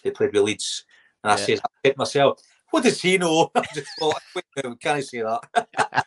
[0.02, 0.84] They played with Leeds.
[1.22, 1.44] And I yeah.
[1.44, 3.50] said, I said myself, what does he know?
[3.54, 4.44] I just thought, wait,
[4.80, 6.04] can I say that?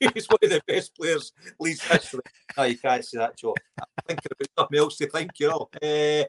[0.00, 2.20] He's one of the best players Leeds history.
[2.56, 3.54] No, you can't say that, Joe.
[3.80, 5.68] I'm thinking about something else to think, you know.
[5.82, 6.24] Uh,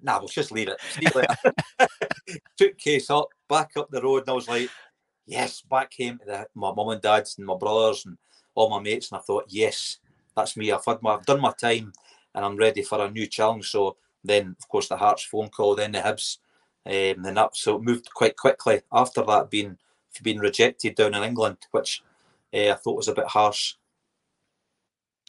[0.00, 0.80] nah, we'll just leave it.
[2.56, 4.70] Took case up, back up the road, and I was like,
[5.26, 8.16] yes, back came to the, my mum and dad's and my brothers and
[8.54, 9.10] all my mates.
[9.10, 9.98] And I thought, yes,
[10.36, 10.72] that's me.
[10.72, 11.92] I've had my, I've done my time,
[12.34, 13.70] and I'm ready for a new challenge.
[13.70, 16.38] So then, of course, the Hearts phone call, then the Hibs,
[16.86, 19.78] um, and that so it moved quite quickly after that being
[20.22, 22.02] being rejected down in England, which
[22.52, 23.74] uh, I thought was a bit harsh.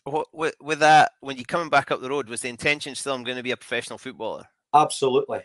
[0.06, 3.24] With, with that, when you're coming back up the road, was the intention still I'm
[3.24, 4.44] going to be a professional footballer?
[4.74, 5.44] Absolutely.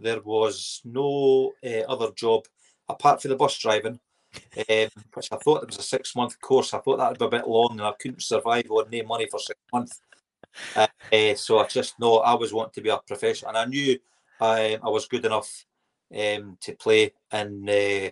[0.00, 2.46] There was no uh, other job
[2.88, 4.00] apart from the bus driving,
[4.56, 6.74] um, which I thought it was a six month course.
[6.74, 9.26] I thought that would be a bit long and I couldn't survive on no money
[9.30, 10.00] for six months.
[10.74, 13.64] Uh, uh, so I just know I was wanting to be a professional and I
[13.66, 13.98] knew
[14.40, 15.64] I, I was good enough
[16.12, 18.10] um, to play and uh,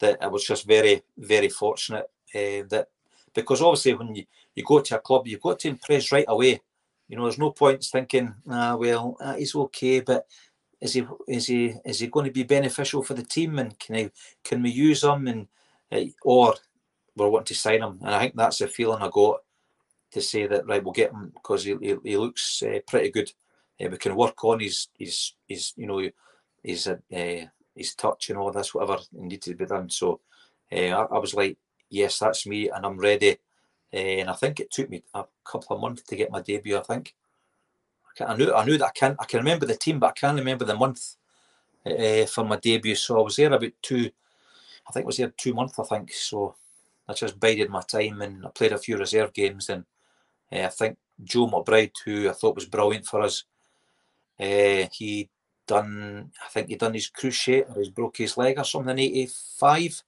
[0.00, 2.88] that I was just very, very fortunate uh, that
[3.34, 6.60] because obviously when you, you go to a club, you've got to impress right away.
[7.08, 10.26] You know, there's no point thinking, ah, well, he's okay, but
[10.80, 13.96] is he is he is he going to be beneficial for the team and can
[13.96, 14.10] I
[14.44, 15.48] can we use him and
[15.90, 16.54] uh, or
[17.16, 19.40] we're wanting to sign him and I think that's the feeling I got
[20.12, 23.30] to say that right we'll get him because he, he, he looks uh, pretty good.
[23.80, 26.08] Uh, we can work on his his his you know
[26.62, 26.96] his uh,
[27.74, 29.90] his touch and all this whatever needed to be done.
[29.90, 30.20] So
[30.72, 31.58] I, I was like
[31.90, 33.38] yes, that's me, and I'm ready.
[33.92, 36.76] And I think it took me a couple of months to get my debut.
[36.76, 37.14] I think
[38.20, 40.38] I knew I knew that I can I can remember the team, but I can't
[40.38, 41.16] remember the month
[41.86, 42.94] uh, for my debut.
[42.94, 44.10] So I was there about two.
[44.88, 45.78] I think I was there two months.
[45.78, 46.54] I think so.
[47.08, 49.68] I just bided my time and I played a few reserve games.
[49.68, 49.84] And
[50.52, 53.44] uh, I think Joe McBride, who I thought was brilliant for us,
[54.38, 55.28] he
[55.66, 56.30] done.
[56.44, 60.02] I think he done his cruciate or he's broke his leg or something in '85.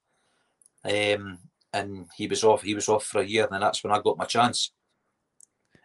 [0.84, 1.38] Um,
[1.72, 2.62] and he was off.
[2.62, 4.72] He was off for a year, and that's when I got my chance.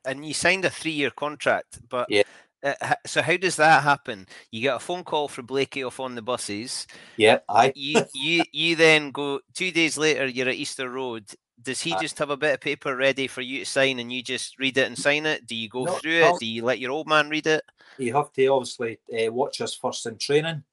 [0.06, 2.24] And you signed a three-year contract, but yeah.
[2.66, 4.26] Uh, so how does that happen?
[4.50, 6.88] You get a phone call from Blakey off on the buses.
[7.16, 7.72] Yeah, I.
[7.76, 10.26] you you you then go two days later.
[10.26, 11.26] You're at Easter Road.
[11.62, 14.24] Does he just have a bit of paper ready for you to sign, and you
[14.24, 15.46] just read it and sign it?
[15.46, 16.40] Do you go no, through it?
[16.40, 17.64] Do you let your old man read it?
[18.00, 20.64] You have to obviously uh, watch us first in training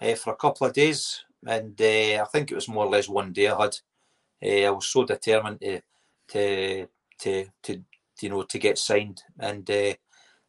[0.00, 3.08] uh, for a couple of days, and uh, I think it was more or less
[3.08, 3.78] one day I had
[4.42, 5.80] uh, I was so determined to,
[6.28, 6.86] to
[7.18, 7.82] to to
[8.20, 9.94] you know to get signed, and uh,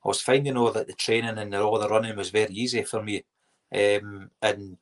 [0.05, 3.01] I was finding all that the training and all the running was very easy for
[3.01, 3.23] me.
[3.73, 4.77] Um, and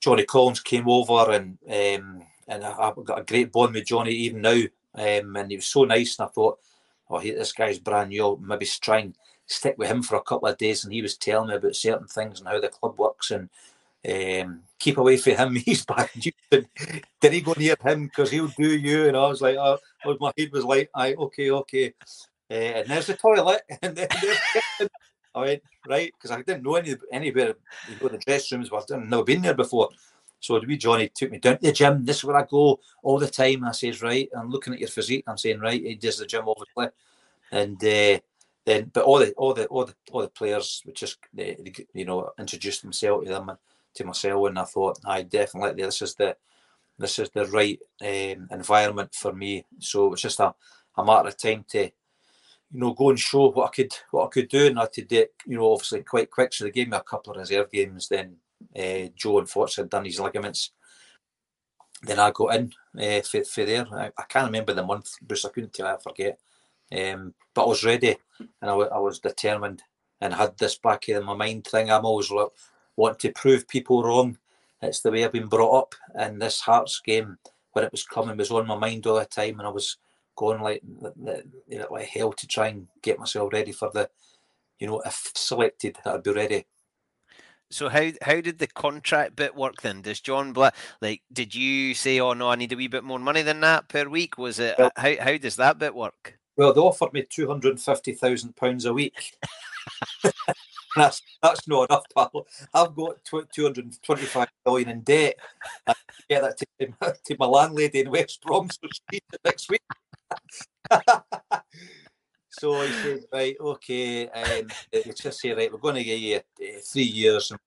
[0.00, 4.12] Johnny Collins came over, and um, and I, have got a great bond with Johnny
[4.12, 4.62] even now.
[4.94, 6.58] Um, and he was so nice, and I thought,
[7.08, 8.22] oh, this guy's brand new.
[8.22, 9.14] I'll maybe try and
[9.46, 10.84] stick with him for a couple of days.
[10.84, 13.48] And he was telling me about certain things and how the club works and
[14.08, 15.54] um, keep away from him.
[15.64, 16.10] He's bad.
[16.50, 19.08] Did he go near him because he'll do you?
[19.08, 19.78] And I was like, oh,
[20.20, 21.94] my head was like, I okay, okay.
[22.50, 24.08] Uh, and there's the toilet, and then
[25.34, 27.54] I went right because I didn't know any anywhere
[27.88, 28.70] you to the dressing rooms.
[28.70, 29.88] Well, I've never been there before.
[30.40, 32.04] So wee Johnny took me down to the gym.
[32.04, 33.64] This is where I go all the time.
[33.64, 35.24] I says, right, I'm looking at your physique.
[35.28, 36.88] I'm saying, right, he does the gym obviously,
[37.52, 38.20] and uh,
[38.64, 41.54] then but all the all the all the all the players would just uh,
[41.94, 43.52] you know introduce themselves to them
[43.94, 46.36] to myself, and I thought, I definitely this is the
[46.98, 49.64] this is the right um, environment for me.
[49.78, 50.54] So it was just a,
[50.96, 51.90] a matter of time to, you
[52.80, 55.04] know, go and show what I could what I could do, and I had to
[55.04, 56.52] do it, you know, obviously quite quick.
[56.52, 58.08] So they gave me a couple of reserve games.
[58.08, 58.36] Then
[58.76, 60.72] uh, Joe unfortunately had done his ligaments.
[62.02, 63.86] Then I got in uh, for, for there.
[63.92, 65.44] I, I, can't remember the month, Bruce.
[65.44, 65.86] I couldn't tell.
[65.86, 66.38] I forget.
[66.90, 69.82] Um, but I was ready, and I, I was determined,
[70.20, 71.90] and had this back in my mind thing.
[71.90, 72.30] I'm always
[72.96, 74.38] want to prove people wrong.
[74.82, 75.94] It's the way I've been brought up.
[76.14, 77.38] And this Hearts game,
[77.72, 79.96] when it was coming, was on my mind all the time, and I was
[80.36, 80.82] going like
[81.68, 84.08] you know, like hell to try and get myself ready for the,
[84.78, 86.66] you know, if selected, I'd be ready.
[87.70, 90.02] So how how did the contract bit work then?
[90.02, 93.18] Does John Black like did you say, oh no, I need a wee bit more
[93.18, 94.36] money than that per week?
[94.36, 96.38] Was it well, how how does that bit work?
[96.56, 99.38] Well, they offered me two hundred and fifty thousand pounds a week.
[100.96, 102.46] that's that's not enough, pal.
[102.74, 105.36] I've got two hundred and twenty-five million in debt.
[105.86, 105.94] I
[106.28, 108.88] get that to, to my landlady in West Brom so
[109.44, 109.82] next week.
[112.50, 116.36] so he said, right, okay, um, it's just say, right, we're going to give you
[116.36, 117.60] uh, three years and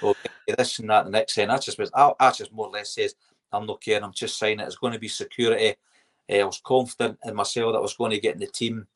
[0.00, 1.50] we'll this and that the next thing.
[1.50, 3.14] I just was, I, I just more or less says,
[3.52, 4.66] I'm not caring, I'm just saying it.
[4.66, 5.74] It's going to be security.
[6.30, 8.86] Uh, I was confident in myself that I was going to get in the team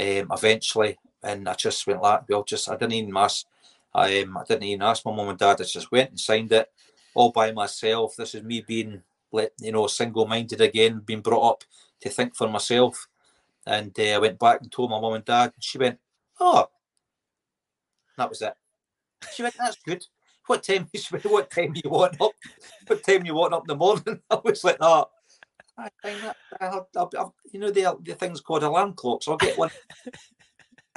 [0.00, 3.46] um, eventually and I just went like, well, just I didn't even ask.
[3.94, 5.60] I, um, I didn't even ask my mum and dad.
[5.60, 6.70] I just went and signed it
[7.14, 8.16] all by myself.
[8.16, 9.02] This is me being,
[9.32, 11.64] you know, single-minded again, being brought up
[12.02, 13.08] to think for myself.
[13.66, 15.98] And uh, I went back and told my mum and dad, and she went,
[16.40, 16.68] "Oh,
[18.16, 18.54] that was it."
[19.34, 20.04] She went, "That's good."
[20.46, 20.88] What time?
[21.24, 22.32] What time you want up?
[22.86, 24.20] What time you want up in the morning?
[24.30, 25.06] I was like, "Oh,
[25.78, 29.28] I find that I'll, I'll, I'll, you know the the thing's called alarm clocks.
[29.28, 29.70] I'll get one,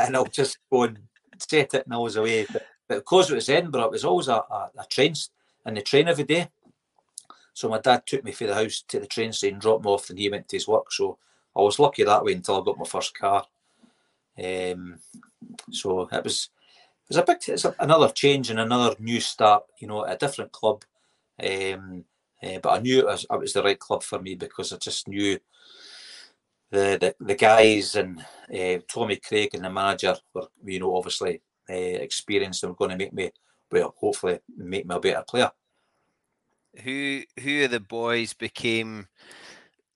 [0.07, 0.99] and I'll just go and
[1.37, 4.27] set it, and I was away." But, but because it was Edinburgh, it was always
[4.27, 5.13] a, a, a train
[5.65, 6.49] and the train every day.
[7.53, 10.09] So my dad took me from the house to the train station, dropped me off,
[10.09, 10.91] and he went to his work.
[10.91, 11.17] So
[11.55, 13.45] I was lucky that way until I got my first car.
[14.41, 14.99] Um,
[15.69, 16.49] so it was
[17.03, 19.63] it was a big it's another change and another new start.
[19.79, 20.83] You know, a different club.
[21.41, 22.05] Um,
[22.41, 24.77] uh, but I knew it was, it was the right club for me because I
[24.77, 25.39] just knew
[26.71, 28.19] the the, the guys and
[28.53, 32.91] uh, Tommy Craig and the manager were you know obviously uh, experienced and were going
[32.91, 33.31] to make me
[33.71, 35.51] well hopefully make me a better player.
[36.83, 39.07] Who who of the boys became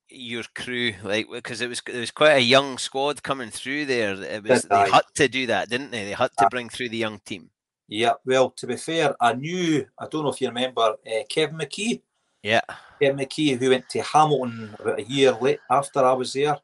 [0.09, 0.93] your crew?
[1.03, 4.13] Like because it was it was quite a young squad coming through there.
[4.13, 6.05] It was they had to do that didn't they?
[6.05, 7.49] They had to bring through the young team.
[7.87, 11.57] Yeah well to be fair i knew i don't know if you remember uh, kevin
[11.57, 12.01] mckee
[12.45, 12.61] yeah.
[13.01, 16.57] Kevin mckee who went to hamilton about a year late after i was there.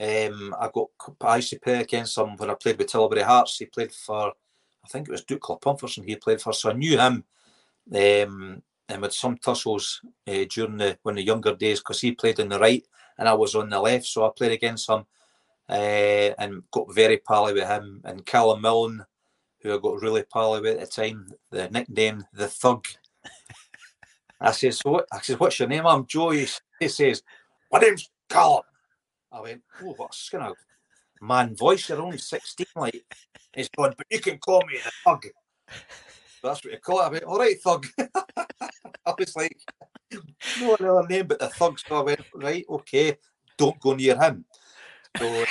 [0.00, 0.88] Um i got
[1.20, 3.58] i used to play against him when i played with tullibody hearts.
[3.58, 4.32] He played for
[4.84, 7.24] i think it was Dukla Pumpherston he played for so i knew him
[7.94, 12.40] um and with some tussles uh, during the when the younger days because he played
[12.40, 12.84] on the right
[13.18, 15.04] and I was on the left, so I played against him
[15.68, 18.00] uh, and got very pally with him.
[18.04, 19.04] And Callum Milne,
[19.60, 22.86] who I got really pally with at the time, the nickname the Thug.
[24.40, 26.30] I says, "What?" I says, "What's your name?" I'm Joe.
[26.30, 26.46] He,
[26.88, 27.22] says,
[27.72, 28.62] "My name's Callum."
[29.32, 30.56] I went, "Oh, what's kind of
[31.20, 31.88] man voice?
[31.88, 33.04] You're only sixteen, like."
[33.54, 35.26] He's going, "But you can call me the Thug."
[36.42, 37.04] That's what you call it.
[37.04, 37.86] I went, all right, thug.
[39.06, 39.56] I was like,
[40.60, 41.78] no other name but the thug.
[41.80, 43.16] So I went, right, okay,
[43.56, 44.44] don't go near him.
[45.18, 45.44] So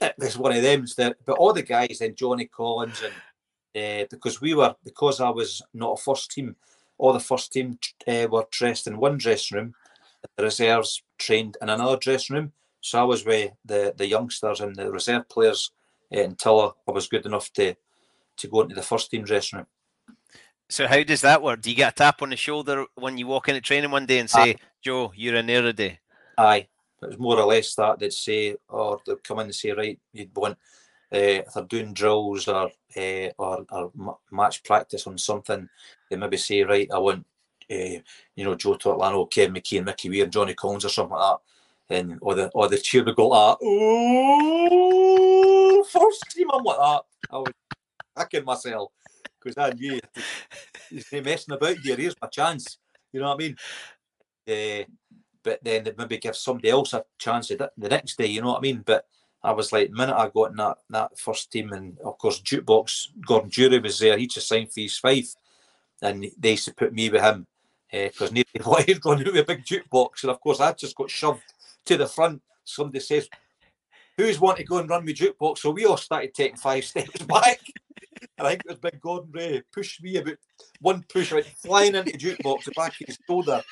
[0.00, 0.86] uh, there's one of them.
[0.96, 5.62] But all the guys, then Johnny Collins, and uh, because we were, because I was
[5.74, 6.56] not a first team,
[6.98, 9.74] all the first team uh, were dressed in one dressing room.
[10.36, 12.52] The reserves trained in another dressing room.
[12.80, 15.70] So I was with the, the youngsters and the reserve players
[16.14, 17.74] uh, until I was good enough to
[18.38, 19.66] to go into the first team dressing room.
[20.68, 21.60] So how does that work?
[21.60, 24.18] Do you get a tap on the shoulder when you walk into training one day
[24.20, 24.56] and say, Aye.
[24.80, 26.00] "Joe, you're in there today"?
[26.38, 26.66] Aye,
[27.02, 29.98] it was more or less that they'd say, or they'd come in and say, "Right,
[30.12, 30.58] you'd want."
[31.14, 35.68] Uh, if they're doing drills or, uh, or or match practice on something,
[36.12, 37.24] they maybe say, "Right, I want
[37.70, 37.98] uh,
[38.36, 41.38] you know, Joe Tortolano, Ken McKee, and Mickey Weir, and Johnny Collins, or something like
[41.38, 41.38] that.
[41.96, 45.04] And or the or the cheer would go like, "Oh,
[45.90, 47.02] first team!" I'm like that.
[47.30, 47.52] I was
[48.30, 48.92] kicking myself
[49.40, 49.98] because I knew
[50.90, 51.96] he's messing about here.
[51.96, 52.78] Here's my chance.
[53.12, 53.56] You know what I mean?
[54.48, 54.84] Uh,
[55.42, 58.26] but then they maybe give somebody else a chance the next day.
[58.26, 58.82] You know what I mean?
[58.84, 59.06] But
[59.42, 62.40] I was like, the minute I got in that, that first team, and of course,
[62.40, 64.16] jukebox Gordon Durie was there.
[64.16, 65.34] He just signed for East Fife,
[66.02, 67.46] and they used to put me with him
[67.90, 71.10] because uh, nobody wanted running with a big jukebox, and of course, I just got
[71.10, 71.42] shoved
[71.86, 72.42] to the front.
[72.64, 73.28] Somebody says,
[74.16, 77.22] "Who's want to go and run with jukebox?" So we all started taking five steps
[77.24, 77.60] back.
[78.38, 80.36] I think it was Big Gordon Rae pushed me about
[80.80, 83.62] one push, went flying into the jukebox, the back of his shoulder,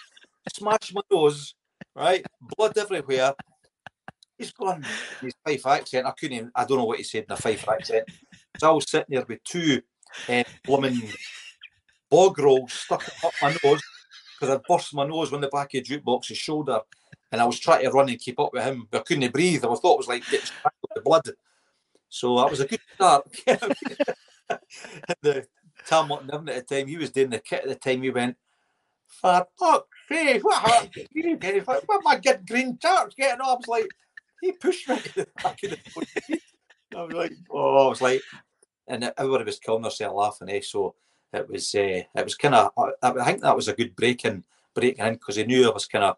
[0.52, 1.54] smashed my nose,
[1.94, 2.24] right?
[2.56, 3.34] Blood everywhere.
[4.36, 4.84] He's gone
[5.20, 6.06] his Fife accent.
[6.06, 8.08] I couldn't even, I don't know what he said in a Fife accent.
[8.58, 9.82] So I was sitting there with two
[10.28, 11.12] uh, blooming
[12.10, 13.82] bog roll stuck up my nose
[14.38, 16.80] because I burst my nose on the back of jukebox's shoulder
[17.32, 19.64] and I was trying to run and keep up with him, but I couldn't breathe.
[19.64, 20.50] I thought it was like getting
[21.04, 21.30] blood.
[22.08, 23.30] So that was a good start.
[25.22, 25.46] the
[25.86, 28.02] Tom Morton at the time, he was doing the kit at the time.
[28.02, 28.36] He went,
[29.06, 31.64] "For fuck's sake, what happened?
[31.86, 33.88] What my good green tarts getting off?" I was like,
[34.40, 36.40] he pushed me the back of the
[36.96, 38.20] I was like, oh, I was like,
[38.88, 40.50] and everybody was killing themselves laughing.
[40.50, 40.60] Eh?
[40.62, 40.96] So
[41.32, 42.70] it was, uh, it was kind of.
[43.02, 46.04] I think that was a good breaking breaking in because he knew I was kind
[46.04, 46.16] of.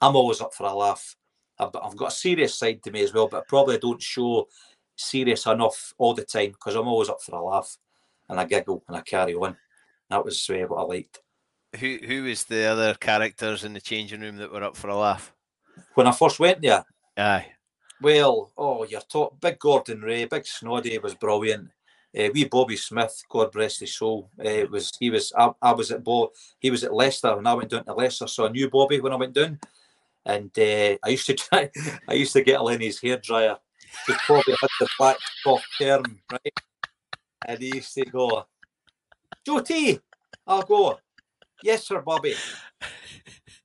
[0.00, 1.16] I'm always up for a laugh.
[1.58, 4.46] I've, I've got a serious side to me as well, but I probably don't show
[4.96, 7.76] serious enough all the time because I'm always up for a laugh
[8.28, 9.56] and I giggle and I carry on.
[10.10, 11.20] That was uh, what I liked.
[11.78, 14.96] Who who was the other characters in the changing room that were up for a
[14.96, 15.34] laugh?
[15.94, 16.84] When I first went there,
[17.16, 17.46] aye.
[18.00, 21.68] Well, oh, you're talking big Gordon Rae, big Snoddy was brilliant.
[22.16, 25.90] Uh, wee Bobby Smith, God bless his soul, uh, was he was I, I was
[25.90, 28.70] at Bo, he was at Leicester, and I went down to Leicester, so I knew
[28.70, 29.58] Bobby when I went down,
[30.24, 31.70] and uh, I used to try,
[32.08, 33.58] I used to get Lenny's hair dryer
[34.06, 36.52] he probably had the black top term, right?
[37.46, 38.46] And he used to go,
[39.44, 40.00] Joe T,
[40.46, 40.98] I'll go.
[41.62, 42.34] Yes, sir, Bobby.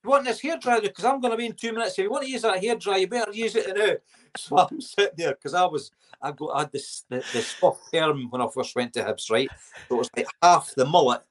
[0.03, 0.81] You want this hair dryer?
[0.81, 1.97] Because I'm going to be in two minutes.
[1.97, 3.93] If you want to use that hair dryer, you better use it now.
[4.37, 5.91] So I'm sitting there because I was,
[6.21, 9.29] I got, I had this the, the soft term when I first went to Hibs,
[9.29, 9.49] right?
[9.87, 11.21] So it was like half the mullet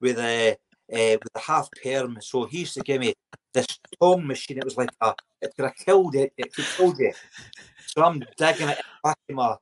[0.00, 2.18] with a uh, with a half perm.
[2.20, 3.14] So he used to give me
[3.52, 3.66] this
[4.00, 4.58] tongue machine.
[4.58, 6.32] It was like a, it could have killed it.
[6.36, 7.12] It could kill you.
[7.86, 9.56] So I'm digging it back in my,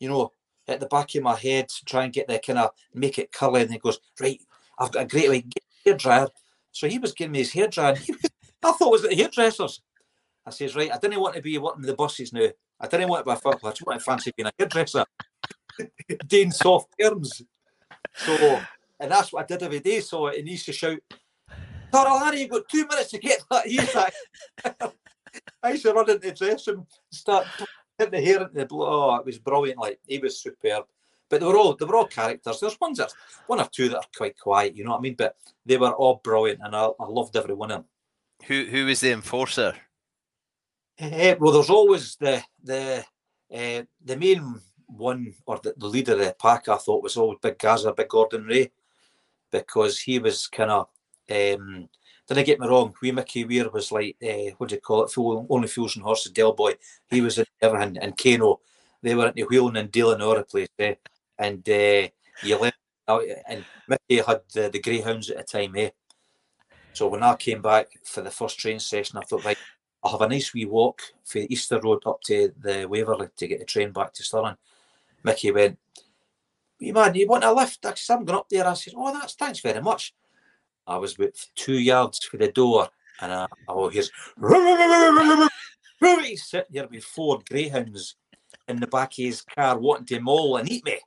[0.00, 0.32] you know,
[0.66, 3.32] at the back of my head to try and get the kind of make it
[3.32, 3.62] curly.
[3.62, 4.40] And he goes, right,
[4.78, 6.28] I've got a great way, get hair dryer.
[6.72, 7.96] So he was giving me his hair dryer.
[8.62, 9.82] I thought it was the hairdressers.
[10.46, 12.48] I says, right, I didn't want to be working with the buses now.
[12.80, 13.48] I didn't want to be a.
[13.48, 15.04] I just want to fancy being a hairdresser.
[16.26, 17.42] Doing soft terms.
[18.14, 18.60] So,
[19.00, 20.00] and that's what I did every day.
[20.00, 20.98] So it needs to shout,
[21.90, 24.92] Tara Larry, you've got two minutes to get that hair.
[25.62, 27.46] I used to run into the dressing room, start
[27.98, 29.10] putting the hair into the blow.
[29.10, 29.78] Oh, it was brilliant.
[29.78, 30.84] Like he was superb.
[31.30, 32.60] But they were all they were all characters.
[32.60, 33.12] There's ones that
[33.46, 35.14] one or two that are quite quiet, you know what I mean?
[35.16, 37.86] But they were all brilliant, and I, I loved every one of them.
[38.46, 39.74] Who who was the enforcer?
[41.00, 43.04] Uh, well, there's always the the
[43.52, 46.68] uh, the main one or the, the, leader of the pack.
[46.68, 48.70] I thought was always Big Gaza, Big Gordon Rae,
[49.50, 50.88] because he was kind of.
[51.30, 51.88] Um,
[52.26, 52.94] didn't get me wrong.
[53.02, 55.10] Wee Mickey Weir was like, uh, what do you call it?
[55.10, 56.74] Full, only fools and horses, Del Boy.
[57.10, 58.60] He was in everything, and Kano,
[59.02, 60.68] they were into wheeling and dealing all the place.
[60.78, 60.94] Eh?
[61.38, 62.08] And uh,
[62.42, 62.78] you left
[63.08, 65.76] out, and Mickey had the, the greyhounds at the time.
[65.76, 65.90] Eh?
[66.94, 69.58] So when I came back for the first training session, I thought, right,
[70.04, 73.58] I'll have a nice wee walk for Easter Road up to the Waverley to get
[73.58, 74.56] the train back to Stirling.
[75.22, 75.78] Mickey went,
[76.78, 77.86] you man, you want a lift?
[77.86, 78.66] I said, I'm going up there.
[78.66, 80.14] I said, oh, that's thanks very much.
[80.86, 82.88] I was with two yards for the door,
[83.22, 84.10] and I, oh, here's
[86.22, 88.16] he's sitting here with four greyhounds
[88.68, 90.98] in the back of his car wanting to maul and eat me.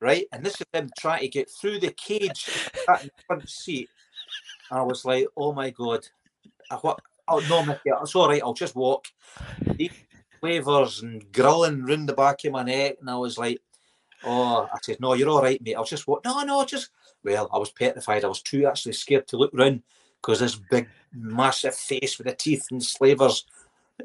[0.00, 2.48] Right, and this is them trying to get through the cage
[2.88, 3.90] in the front seat.
[4.70, 6.08] I was like, oh my god,
[6.70, 7.00] I, what?
[7.28, 8.42] Oh no, Mickey, it's all right.
[8.42, 9.06] I'll just walk.
[9.76, 9.92] These
[10.40, 13.60] flavors and grilling round the back of my neck, and I was like,
[14.24, 15.74] oh, I said, no, you're all right, mate.
[15.74, 16.24] I'll just walk.
[16.24, 16.90] No, no, just.
[17.24, 18.24] Well, I was petrified.
[18.24, 19.82] I was too actually scared to look round
[20.20, 23.46] because this big, massive face with the teeth and slavers.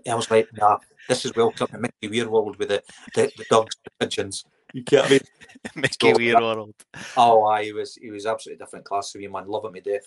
[0.07, 0.77] I was like, nah,
[1.07, 2.83] this is welcome to Mickey Weir world with the,
[3.15, 4.45] the, the dogs and pigeons.
[4.73, 5.19] You get me?
[5.75, 6.75] Mickey so, Weir world.
[7.15, 9.47] Oh, I he was he was absolutely different class to me, man.
[9.47, 10.03] Love him to death.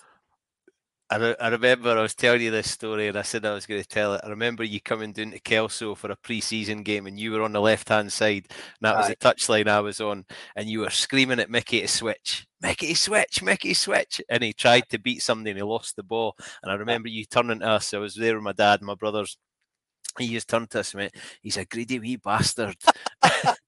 [1.11, 3.65] I, re- I remember I was telling you this story and I said I was
[3.65, 4.21] going to tell it.
[4.23, 7.51] I remember you coming down to Kelso for a pre-season game and you were on
[7.51, 10.23] the left-hand side and that was the touchline I was on
[10.55, 12.47] and you were screaming at Mickey to switch.
[12.61, 14.21] Mickey switch, Mickey switch.
[14.29, 16.37] And he tried to beat somebody and he lost the ball.
[16.63, 17.93] And I remember you turning to us.
[17.93, 19.37] I was there with my dad and my brothers.
[20.17, 22.77] He just turned to us and went, He's a greedy wee bastard.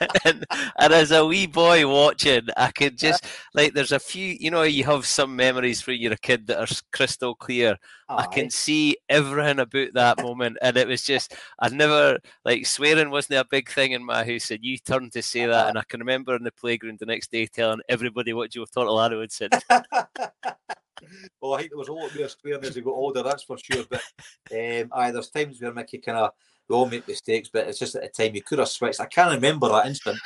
[0.24, 0.44] and,
[0.78, 4.62] and, as a wee boy watching, I could just like there's a few, you know,
[4.62, 7.76] you have some memories when you're a kid that are crystal clear.
[8.08, 8.22] Aye.
[8.22, 13.10] I can see everything about that moment, and it was just I never like swearing
[13.10, 15.68] wasn't a big thing in my house, and you turned to say that, uh-huh.
[15.68, 19.20] and I can remember in the playground the next day telling everybody what Joe Tortolano
[19.20, 19.50] had said.
[21.40, 23.58] well, I think there was a lot more swearing as we got older, that's for
[23.58, 23.84] sure.
[23.88, 24.02] But
[24.52, 26.32] um, aye, there's times where Mickey kind of
[26.68, 29.00] we all make mistakes, but it's just at the time you could have switched.
[29.00, 30.18] I can't remember that instant,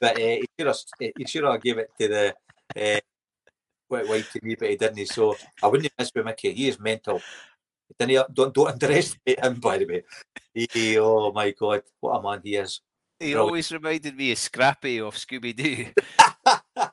[0.00, 0.76] but uh, he should have
[1.16, 2.34] he should have gave it to the
[2.76, 3.00] uh,
[3.88, 5.06] white to me, but he didn't.
[5.06, 6.52] So I wouldn't mess with Mickey.
[6.52, 7.20] He is mental.
[7.98, 10.02] Don't, don't don't underestimate him, by the way.
[10.54, 12.80] He, oh my god, what a man he is.
[13.18, 13.40] He Brilliant.
[13.40, 15.92] always reminded me of Scrappy of Scooby Doo.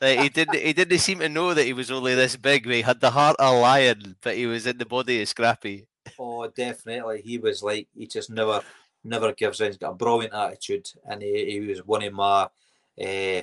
[0.01, 2.65] like he didn't he didn't seem to know that he was only this big.
[2.65, 5.87] He had the heart of a lion, but he was in the body of Scrappy.
[6.19, 7.21] Oh, definitely.
[7.23, 8.61] He was like he just never
[9.07, 9.67] never gives in.
[9.67, 13.41] He's got a brilliant attitude, and he, he was one of my, uh,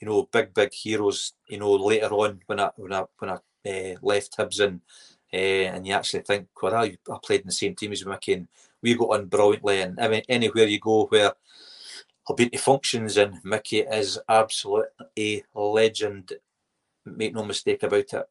[0.00, 1.32] you know, big big heroes.
[1.48, 4.80] You know, later on when I when I when I uh, left Hibs and
[5.32, 8.34] uh, and you actually think, well, I, I played in the same team as Mickey,
[8.34, 8.48] and
[8.82, 9.82] we got on brilliantly.
[9.82, 11.32] And I mean, anywhere you go where
[12.28, 16.32] I've been to functions, and Mickey is absolutely a legend.
[17.04, 18.28] Make no mistake about it.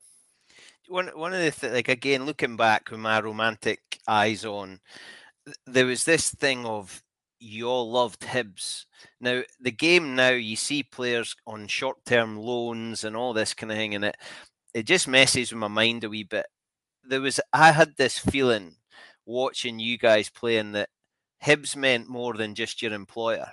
[0.88, 4.80] One one of the th- like again looking back with my romantic eyes on,
[5.66, 7.04] there was this thing of
[7.40, 8.86] you all loved Hibs.
[9.20, 13.72] Now the game now you see players on short term loans and all this kind
[13.72, 14.18] of thing, and it
[14.74, 16.46] it just messes with my mind a wee bit.
[17.04, 18.76] There was I had this feeling
[19.26, 20.90] watching you guys playing that
[21.44, 23.52] Hibs meant more than just your employer.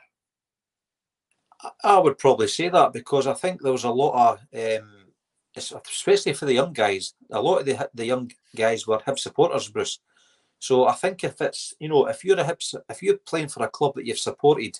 [1.85, 5.07] I would probably say that because I think there was a lot of, um,
[5.57, 9.69] especially for the young guys, a lot of the the young guys were Hibs supporters,
[9.69, 9.99] Bruce.
[10.63, 13.65] So I think if it's you know if you're a Hibs, if you're playing for
[13.65, 14.79] a club that you've supported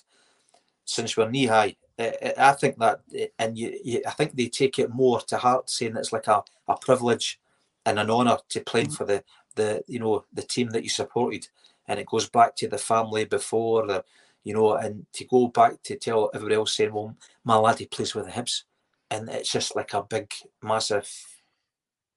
[0.85, 4.33] since you're knee high, eh, eh, I think that eh, and you, you, I think
[4.33, 7.37] they take it more to heart, saying it's like a, a privilege
[7.85, 8.93] and an honour to play mm-hmm.
[8.93, 9.25] for the
[9.55, 11.49] the you know the team that you supported,
[11.89, 14.05] and it goes back to the family before the
[14.45, 17.13] you know, and to go back to tell everybody else saying, well,
[17.43, 18.63] my laddie plays with the Hibs,
[19.11, 20.31] and it's just like a big,
[20.61, 21.09] massive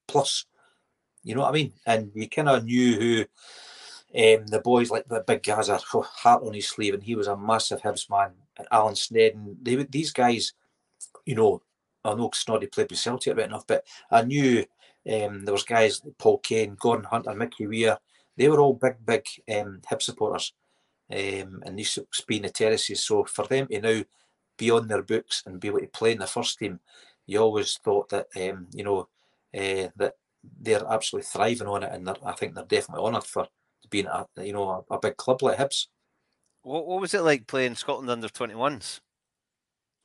[0.07, 0.45] plus.
[1.27, 1.72] You know what I mean?
[1.85, 3.20] And you kind of knew who
[4.14, 7.27] um, the boys like the big Gaza, oh, heart on his sleeve, and he was
[7.27, 8.31] a massive Hibs man.
[8.57, 10.53] And Alan Sneddon, they these guys,
[11.24, 11.62] you know,
[12.05, 14.64] I know Snoddy played with Celtic a bit enough, but I knew
[15.12, 17.99] um, there was guys like Paul Kane, Gordon Hunter, Mickey Weir.
[18.37, 20.53] They were all big, big um, supporters
[21.11, 21.99] um, and these
[22.29, 23.05] being the terraces.
[23.05, 24.05] So for them to now
[24.57, 26.79] be on their books and be able to play in the first team,
[27.27, 29.09] you always thought that um, you know
[29.55, 30.14] uh, that
[30.61, 33.49] they're absolutely thriving on it, and I think they're definitely honoured for
[33.90, 35.86] being a you know a, a, big club like Hibs.
[36.62, 39.01] What, what was it like playing Scotland under twenty ones?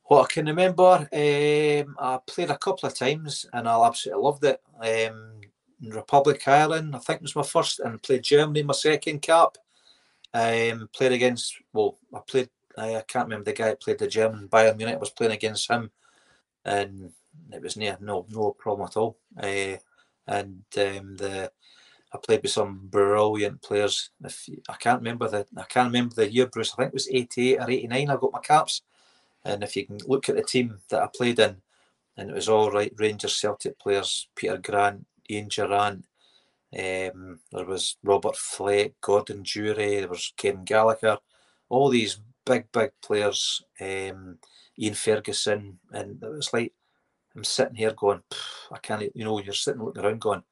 [0.04, 4.44] What I can remember, um, I played a couple of times and I absolutely loved
[4.44, 4.60] it.
[4.80, 5.40] Um,
[5.80, 9.56] Republic Ireland, I think was my first, and played Germany my second cap.
[10.34, 14.06] Um, played against, well, I played, I, I can't remember the guy who played the
[14.06, 15.90] German Bayern Munich, was playing against him,
[16.64, 17.12] and
[17.52, 19.18] it was near no no problem at all.
[19.36, 19.76] Uh,
[20.32, 21.52] and um, the
[22.14, 24.10] I played with some brilliant players.
[24.24, 26.72] If I can't remember the I can't remember the year, Bruce.
[26.72, 28.10] I think it was eighty eight or eighty nine.
[28.10, 28.82] I got my caps,
[29.44, 31.56] and if you can look at the team that I played in,
[32.16, 36.04] and it was all right Rangers Celtic players: Peter Grant, Ian Durrant,
[36.74, 41.18] um, there was Robert Fleck, Gordon Durie, there was Kevin Gallacher,
[41.68, 44.38] all these big, big players, um,
[44.78, 46.72] Ian Ferguson, and it was like
[47.34, 48.22] I'm sitting here going,
[48.70, 50.42] I can't, you know, you're sitting looking around going,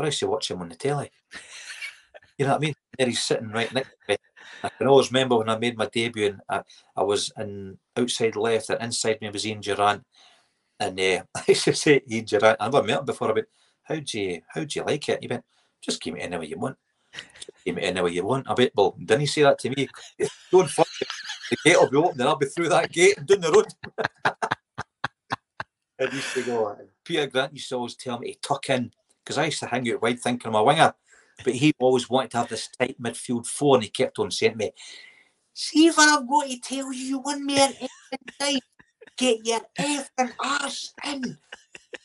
[0.00, 1.10] used to watch him on the telly.
[2.38, 2.74] you know what I mean?
[2.98, 4.16] There he's sitting right next to me.
[4.64, 6.62] I can always remember when I made my debut and I,
[6.96, 10.04] I was in outside left and inside me was Ian Durrant.
[10.80, 13.48] And uh, I used to say Ian Durrant, I never met him before, I went,
[13.84, 15.18] how do you, how do you like it?
[15.20, 15.44] he went,
[15.80, 16.76] just give me any way you want.
[17.12, 18.48] Just keep it any way you want.
[18.48, 19.88] I bet, well, didn't he say that to me?
[20.50, 21.08] Don't fuck it.
[21.50, 23.66] The gate will be open and I'll be through that gate and down the road.
[26.10, 28.92] Used to go, Peter Grant used to always tell me to tuck in
[29.24, 30.94] because I used to hang out wide thinking I'm a winger.
[31.44, 34.52] But he always wanted to have this tight midfield four and he kept on saying
[34.52, 34.72] to me,
[35.54, 37.68] See if I've got to tell you one more
[38.40, 38.58] time,
[39.16, 41.38] get your effing arse in.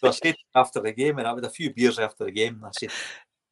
[0.01, 2.55] So I said after the game, and I had a few beers after the game,
[2.55, 2.91] and I said,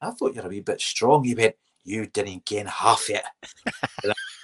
[0.00, 1.24] I thought you were a wee bit strong.
[1.24, 3.22] He went, You didn't gain half it.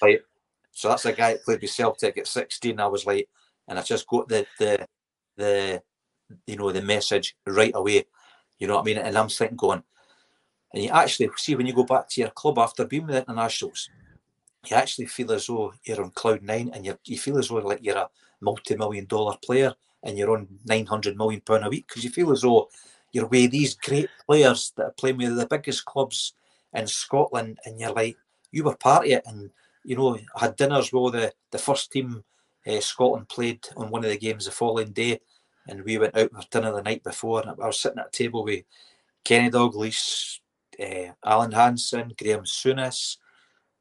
[0.01, 0.25] like,
[0.73, 2.81] so that's a guy that played with Celtic at 16.
[2.81, 3.29] I was like,
[3.69, 4.87] and I just got the the
[5.37, 5.83] the
[6.47, 8.05] you know the message right away.
[8.59, 8.99] You know what I mean?
[8.99, 9.83] And I'm sitting going,
[10.73, 13.89] and you actually see when you go back to your club after being with internationals,
[14.67, 17.57] you actually feel as though you're on cloud nine and you you feel as though
[17.57, 18.11] like you're a
[18.41, 22.43] multi-million dollar player and you're on 900 million pound a week because you feel as
[22.43, 22.69] though
[23.13, 26.35] you're with these great players that are playing with the biggest clubs
[26.75, 28.17] in Scotland, and you're like,
[28.51, 29.23] you were part of it.
[29.27, 29.51] And,
[29.85, 32.25] you know, I had dinners with the, the first team
[32.67, 35.21] uh, Scotland played on one of the games the following day,
[35.69, 38.11] and we went out for dinner the night before, and I was sitting at a
[38.11, 38.65] table with
[39.25, 40.41] Kenny Dalglish,
[40.81, 43.19] uh, Alan Hansen, Graeme Souness,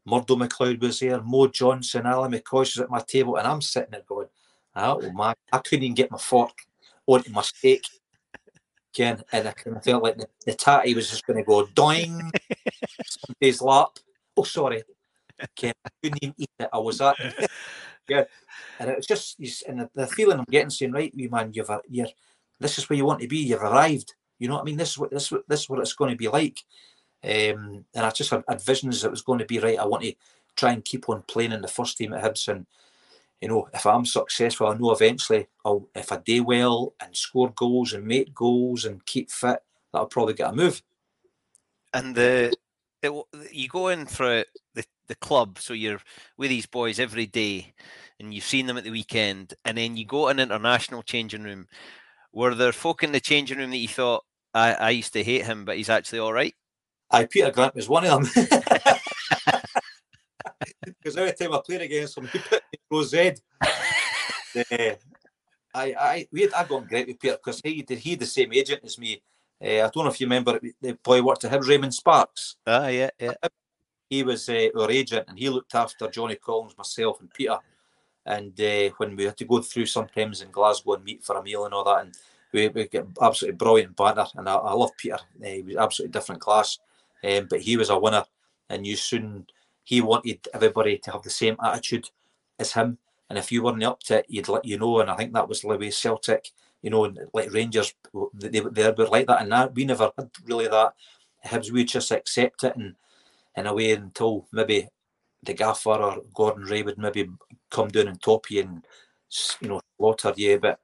[0.05, 3.91] Murdo MacLeod was there, Mo Johnston, Alan McCoist was at my table, and I'm sitting
[3.91, 4.27] there going,
[4.75, 6.53] oh my, I couldn't even get my fork
[7.05, 7.83] onto my steak.
[8.93, 11.65] Ken, and I kind of felt like the, the tatty was just going to go
[11.65, 12.29] doing
[13.05, 13.87] somebody's lap.
[14.35, 14.83] Oh, sorry,
[15.55, 16.69] Ken, I couldn't even eat it.
[16.73, 17.15] I was at,
[18.09, 18.25] yeah,
[18.81, 22.07] and it was just, and the, feeling I'm getting, saying, right, you man, you've, you're,
[22.59, 23.37] this is where you want to be.
[23.37, 24.15] You've arrived.
[24.39, 24.77] You know what I mean?
[24.77, 26.63] This is what this, this is what it's going to be like.
[27.23, 29.77] Um, and I just had, had visions that it was going to be right.
[29.77, 30.13] I want to
[30.55, 32.65] try and keep on playing in the first team at Hibs and
[33.39, 37.51] you know, if I'm successful, I know eventually I'll, if I do well and score
[37.55, 40.83] goals and make goals and keep fit, that I'll probably get a move.
[41.93, 42.53] And the,
[43.01, 46.01] the you go in for the, the club, so you're
[46.37, 47.73] with these boys every day
[48.21, 51.43] and you've seen them at the weekend, and then you go to an international changing
[51.43, 51.67] room.
[52.31, 55.45] Were there folk in the changing room that you thought, I, I used to hate
[55.45, 56.53] him, but he's actually all right?
[57.09, 58.45] I Peter Grant was one of them.
[60.85, 63.33] because every time I played against him, he put me pro Z.
[63.61, 64.95] uh,
[65.73, 68.53] I, I, we had, I got great with Peter because he did he the same
[68.53, 69.21] agent as me.
[69.63, 72.55] Uh, I don't know if you remember the boy worked at him, Raymond Sparks.
[72.65, 73.33] Ah, yeah, yeah.
[74.11, 77.57] He was uh, our agent, and he looked after Johnny Collins, myself, and Peter.
[78.25, 81.41] And uh, when we had to go through sometimes in Glasgow and meet for a
[81.41, 82.13] meal and all that, and
[82.51, 84.25] we, we get absolutely brilliant banter.
[84.35, 85.15] And I, I love Peter.
[85.15, 86.77] Uh, he was absolutely different class,
[87.23, 88.25] um, but he was a winner
[88.71, 89.45] and you soon
[89.83, 92.09] he wanted everybody to have the same attitude
[92.59, 92.97] as him.
[93.29, 94.99] And if you weren't up to it, you'd let you know.
[94.99, 96.51] And I think that was the way Celtic,
[96.81, 97.93] you know, like Rangers,
[98.33, 99.41] they, they were like that.
[99.41, 100.93] And that, we never had really that.
[101.45, 102.95] Hibs, we just accept it and
[103.55, 104.87] in a way until maybe
[105.43, 107.29] the gaffer or Gordon Rae would maybe
[107.69, 108.85] come down and top you and,
[109.59, 110.59] you know, slaughter you.
[110.59, 110.79] But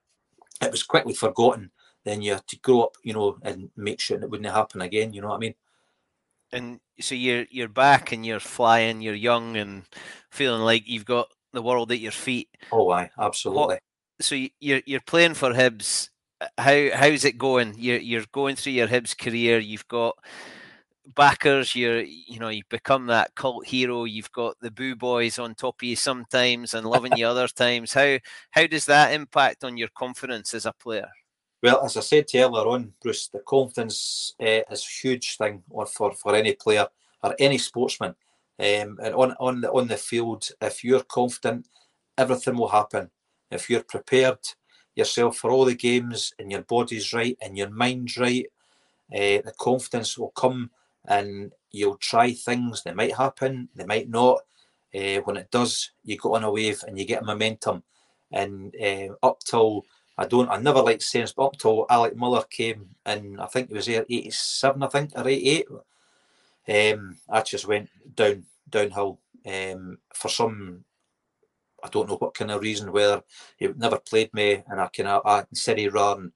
[0.62, 1.72] it was quickly forgotten.
[2.04, 5.14] Then you had to grow up, you know, and make sure it wouldn't happen again.
[5.14, 5.56] You know what I mean?
[6.54, 9.84] And so you're you're back and you're flying, you're young and
[10.32, 12.50] feeling like you've got the world at your feet.
[12.72, 13.66] Oh, I absolutely.
[13.66, 13.80] What,
[14.22, 16.10] so you're you're playing for Hibs.
[16.58, 17.76] How how's it going?
[17.78, 19.60] You're you're going through your Hibs career.
[19.60, 20.18] You've got
[21.16, 21.76] backers.
[21.76, 24.06] You're you know you've become that cult hero.
[24.06, 27.94] You've got the boo boys on top of you sometimes and loving you other times.
[27.94, 28.18] How
[28.52, 31.10] how does that impact on your confidence as a player?
[31.64, 35.38] Well, as I said to you earlier on, Bruce, the confidence uh, is a huge
[35.38, 36.88] thing for, for any player
[37.24, 38.16] or any sportsman.
[38.60, 41.68] Um, and on on the on the field, if you're confident,
[42.18, 43.10] everything will happen.
[43.52, 44.40] If you're prepared
[44.96, 48.48] yourself for all the games and your body's right and your mind's right,
[49.14, 50.72] uh, the confidence will come
[51.08, 52.84] and you'll try things.
[52.84, 54.42] They might happen, they might not.
[54.96, 57.84] Uh, when it does, you go on a wave and you get momentum.
[58.32, 59.86] And uh, up till
[60.18, 63.70] I don't, I never liked saying, but up till Alec Miller came and I think
[63.70, 65.68] it was there 87, I think, or 88
[66.68, 70.84] um, I just went down downhill um, for some
[71.84, 73.24] I don't know what kind of reason whether
[73.56, 76.34] he never played me and I kind of I said he ran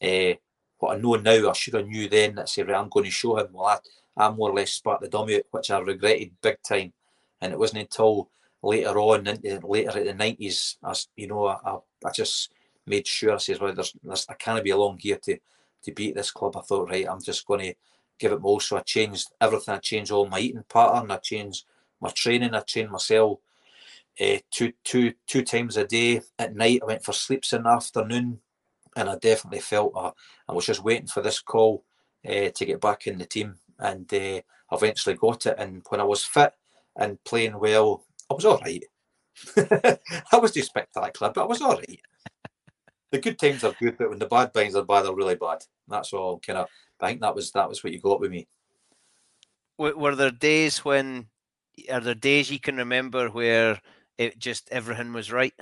[0.00, 0.34] uh,
[0.82, 3.10] what I know now I should have knew then that say right I'm going to
[3.10, 3.78] show him well I,
[4.16, 6.92] I more or less spat the dummy which I regretted big time
[7.40, 8.28] and it wasn't until
[8.62, 9.24] later on
[9.62, 12.50] later in the nineties as you know I, I just
[12.86, 15.38] made sure I says well there's, there's I can't be along here to
[15.84, 17.74] to beat this club I thought right I'm just going to
[18.22, 18.60] give it more.
[18.60, 19.74] So I changed everything.
[19.74, 21.10] I changed all my eating pattern.
[21.10, 21.64] I changed
[22.00, 22.54] my training.
[22.54, 23.40] I trained myself
[24.20, 26.22] uh, two, two, two times a day.
[26.38, 28.40] At night, I went for sleeps in the afternoon,
[28.96, 30.12] and I definitely felt uh,
[30.48, 31.84] I was just waiting for this call
[32.28, 34.40] uh, to get back in the team, and uh,
[34.70, 35.56] eventually got it.
[35.58, 36.52] And when I was fit
[36.96, 38.84] and playing well, I was all right.
[39.56, 42.00] I was just spectacular, but I was all right.
[43.10, 45.64] The good times are good, but when the bad times are bad, they're really bad.
[45.88, 46.68] That's all kind of
[47.02, 48.46] I think that was that was what you got with me.
[49.78, 51.26] Were there days when
[51.90, 53.80] are there days you can remember where
[54.16, 55.54] it just everything was right?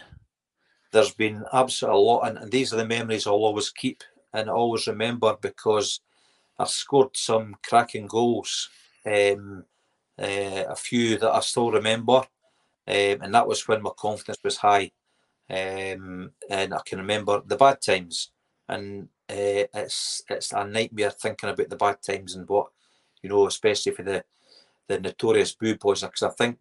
[0.92, 4.48] There's been absolutely a lot, and, and these are the memories I'll always keep and
[4.50, 6.00] always remember because
[6.58, 8.68] I scored some cracking goals,
[9.06, 9.64] um,
[10.18, 12.26] uh, a few that I still remember, um,
[12.86, 14.90] and that was when my confidence was high.
[15.48, 18.30] Um, and I can remember the bad times,
[18.68, 22.68] and uh, it's it's a nightmare thinking about the bad times and what
[23.22, 24.24] you know, especially for the
[24.88, 26.02] the notorious boo boys.
[26.02, 26.58] Because I think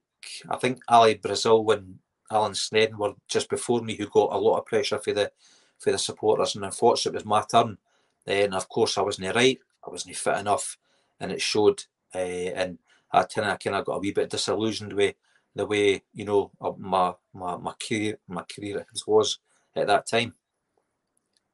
[0.50, 2.00] I think Ali Brazil and
[2.32, 5.32] Alan Sneddon were just before me who got a lot of pressure for the
[5.78, 7.78] for the supporters, and unfortunately it was my turn.
[8.26, 10.78] Then of course I wasn't right, I wasn't fit enough,
[11.20, 11.84] and it showed.
[12.14, 12.80] Uh, and
[13.12, 15.16] I kind of kind of got a wee bit disillusioned with
[15.56, 19.40] the way you know my my my career my career was
[19.76, 20.36] at that time.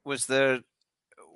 [0.04, 0.62] Was there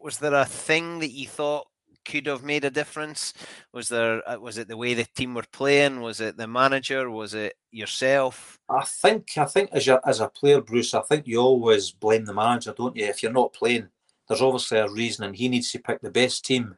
[0.02, 1.68] was there a thing that you thought
[2.06, 3.34] could have made a difference?
[3.74, 6.02] Was there uh, was it the way the team were playing?
[6.02, 7.10] Was it the manager?
[7.10, 8.60] Was it yourself?
[8.70, 12.26] I think I think as a as a player, Bruce, I think you always blame
[12.26, 13.06] the manager, don't you?
[13.06, 13.90] If you're not playing,
[14.28, 16.78] there's obviously a reason, and he needs to pick the best team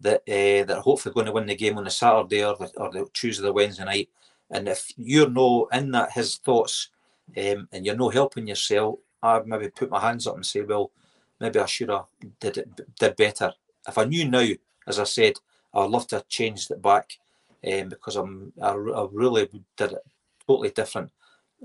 [0.00, 2.70] that uh, that are hopefully going to win the game on the Saturday or the,
[2.76, 4.08] or the Tuesday or Wednesday night.
[4.50, 6.90] And if you're no in that his thoughts,
[7.36, 10.90] um, and you're no helping yourself, I'd maybe put my hands up and say, well
[11.40, 12.06] maybe I should have
[12.40, 13.52] did it did better.
[13.88, 14.46] If I knew now,
[14.86, 15.34] as I said,
[15.74, 17.10] I'd love to have changed it back
[17.66, 20.04] um, because I'm I, I, really did it
[20.46, 21.10] totally different.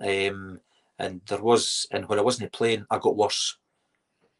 [0.01, 0.59] Um,
[0.99, 3.57] and there was, and when I wasn't playing, I got worse,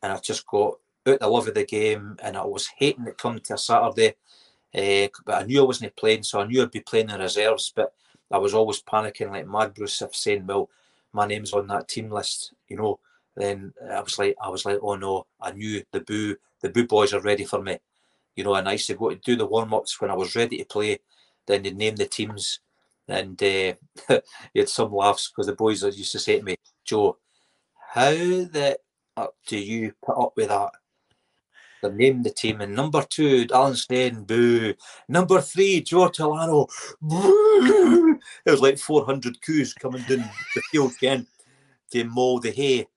[0.01, 0.75] and I just got
[1.07, 4.15] out the love of the game, and I was hating it come to a Saturday.
[4.73, 7.71] Uh, but I knew I wasn't playing, so I knew I'd be playing in reserves.
[7.75, 7.93] But
[8.31, 10.69] I was always panicking like mad, Bruce, saying, "Well,
[11.11, 12.99] my name's on that team list," you know
[13.36, 16.88] then I was like, I was like, oh no, I knew the boo, the boo
[16.88, 17.79] boys are ready for me,
[18.36, 18.55] you know.
[18.55, 20.65] And I used to go to do the warm ups when I was ready to
[20.65, 20.99] play.
[21.45, 22.59] Then they'd name the teams,
[23.07, 23.73] and uh,
[24.09, 26.55] you had some laughs because the boys used to say to me,
[26.86, 27.17] Joe,
[27.93, 28.77] how the
[29.17, 30.71] up do you put up with that?
[31.81, 34.73] They named the team, and number two, Alan Stein, boo.
[35.09, 36.69] Number three, Joe Talano,
[37.01, 38.19] boo.
[38.45, 41.27] It was like 400 coups coming down the field again
[41.91, 42.88] to mow the hay.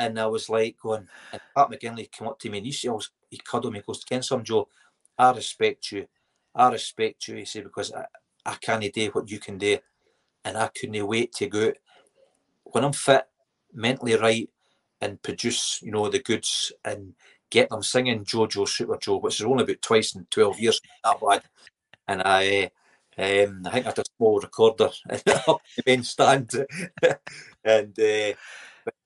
[0.00, 3.10] And I was like going, and Pat McGinlay came up to me and he always
[3.28, 4.66] he cuddled me, he goes, Ken some Joe,
[5.18, 6.06] I respect you.
[6.54, 8.06] I respect you, he said, because I,
[8.46, 9.76] I can't do what you can do.
[10.42, 11.74] And I couldn't wait to go out.
[12.64, 13.24] When I'm fit,
[13.74, 14.48] mentally right,
[15.02, 17.14] and produce, you know, the goods and
[17.50, 21.20] get them singing Jojo Super Joe, which is only about twice in 12 years, that
[21.20, 21.42] bad.
[22.08, 22.70] And I,
[23.18, 24.90] um, I think I had a small recorder
[25.48, 26.52] up the main stand.
[27.64, 28.34] and uh,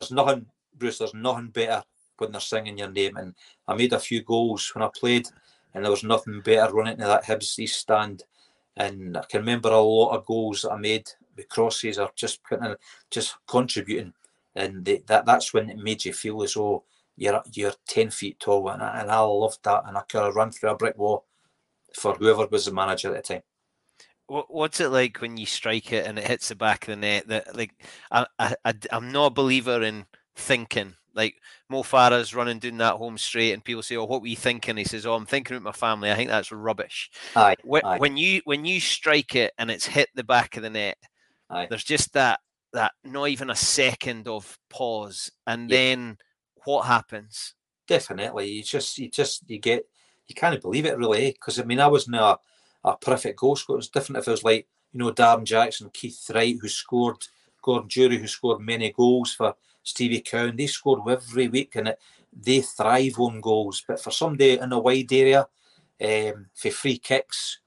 [0.00, 1.82] there's nothing, Bruce, there's nothing better
[2.18, 3.16] when they're singing your name.
[3.16, 3.34] And
[3.66, 5.28] I made a few goals when I played,
[5.72, 8.24] and there was nothing better running into that Hibs East stand.
[8.76, 12.40] And I can remember a lot of goals that I made with crosses or just
[13.10, 14.12] just contributing.
[14.56, 16.84] And they, that that's when it made you feel as though
[17.16, 19.84] you're you're ten feet tall, and I, and I loved that.
[19.86, 21.24] And I could have run through a brick wall
[21.94, 23.42] for whoever was the manager at the time.
[24.26, 27.28] What's it like when you strike it and it hits the back of the net?
[27.28, 27.74] That like
[28.10, 30.06] I, I I'm not a believer in
[30.36, 31.36] thinking like
[31.68, 34.76] Mo Farah's running doing that home straight, and people say, "Oh, what were you thinking?"
[34.76, 37.10] He says, "Oh, I'm thinking about my family." I think that's rubbish.
[37.36, 37.98] Aye, when, aye.
[37.98, 40.98] when you when you strike it and it's hit the back of the net,
[41.50, 41.66] aye.
[41.70, 42.40] there's just that
[42.72, 45.76] that not even a second of pause, and Yeah.
[45.76, 46.18] then
[46.64, 47.54] what happens?
[47.86, 49.86] Definitely, you just you just you get
[50.26, 51.30] you can't believe it really eh?
[51.32, 52.38] because I mean I wasn't a,
[52.82, 53.76] a perfect goal scorer.
[53.76, 57.24] It was different if it was like you know Darren Jackson, Keith Wright who scored,
[57.62, 59.54] Gordon Durie who scored many goals for
[59.84, 60.56] Stevie Cowan.
[60.56, 62.00] They scored every week and it,
[62.32, 63.84] they thrive on goals.
[63.86, 65.46] But for somebody in a wide area,
[66.02, 67.60] um, for free kicks,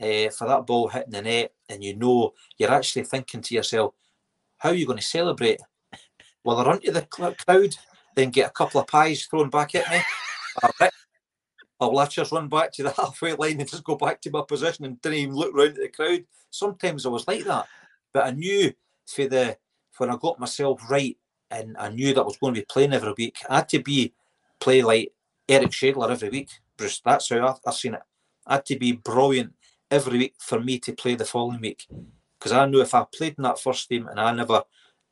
[0.00, 3.94] uh, for that ball hitting the net, and you know you're actually thinking to yourself,
[4.58, 5.60] how are you going to celebrate?
[6.44, 7.76] Will I run to the crowd,
[8.14, 10.00] then get a couple of pies thrown back at me?
[10.62, 10.92] Or Rick-
[11.80, 14.30] or will I just run back to the halfway line and just go back to
[14.30, 16.24] my position and didn't even look round at the crowd?
[16.50, 17.66] Sometimes I was like that,
[18.12, 18.72] but I knew
[19.06, 19.56] for the
[19.98, 21.16] when I got myself right
[21.52, 23.82] and I knew that I was going to be playing every week, I had to
[23.82, 24.14] be
[24.58, 25.12] play like
[25.48, 26.50] Eric Shagler every week.
[26.76, 28.00] Bruce, that's how I, I seen it.
[28.46, 29.52] I had to be brilliant
[29.90, 31.86] every week for me to play the following week.
[32.38, 34.62] Because I knew if I played in that first team and I never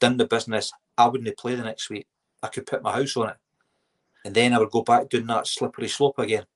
[0.01, 2.07] done the business, I wouldn't play the next week.
[2.43, 3.37] I could put my house on it.
[4.25, 6.47] And then I would go back doing that slippery slope again.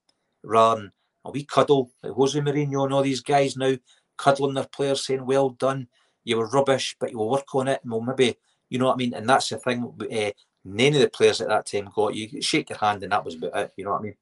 [0.42, 0.92] Rather than
[1.24, 3.74] a wee cuddle, like Jose Mourinho and all these guys now
[4.16, 5.88] cuddling their players saying, Well done,
[6.24, 8.36] you were rubbish, but you will work on it and we'll maybe
[8.74, 9.14] you know what I mean?
[9.14, 9.84] And that's the thing.
[10.00, 10.32] Uh,
[10.64, 13.36] none of the players at that time got you shake your hand, and that was
[13.36, 13.72] about it.
[13.76, 14.14] You know what I mean?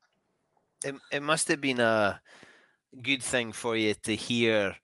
[0.85, 2.21] It, it must have been a
[3.01, 4.77] good thing for you to hear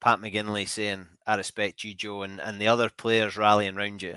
[0.00, 4.14] Pat McGinlay saying, "I respect you, Joe," and, and the other players rallying around you.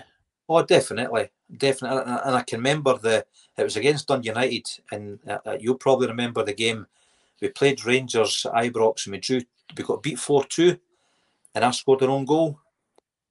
[0.47, 2.03] Oh, definitely, definitely.
[2.05, 3.25] And, I can remember the
[3.57, 6.85] it was against Dundee United, and uh, uh, you'll probably remember the game.
[7.41, 9.41] We played Rangers Ibrox, and we drew.
[9.75, 10.77] We got beat four two,
[11.55, 12.59] and I scored an own goal,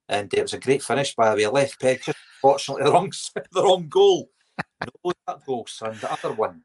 [0.08, 1.46] and it was a great finish by the way.
[1.46, 3.12] Left peg, just fortunately the wrong
[3.52, 4.30] the wrong goal.
[5.04, 5.96] No, that goal, son.
[6.00, 6.62] The other one,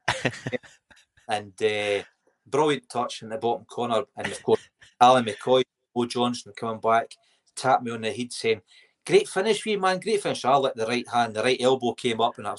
[1.28, 2.04] and uh,
[2.48, 4.62] brilliant touch in the bottom corner, and of course
[5.00, 5.66] Alan McCoist,
[5.96, 7.16] Mo Johnston coming back,
[7.56, 8.62] tapped me on the head saying,
[9.06, 12.22] "Great finish, wee man, great finish." I let the right hand, the right elbow came
[12.22, 12.56] up, and I,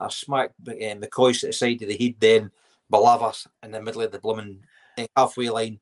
[0.00, 2.50] I smacked uh, McCoy to the side of the head, then
[2.92, 4.64] Balavas in the middle of the blooming
[4.96, 5.80] uh, halfway line.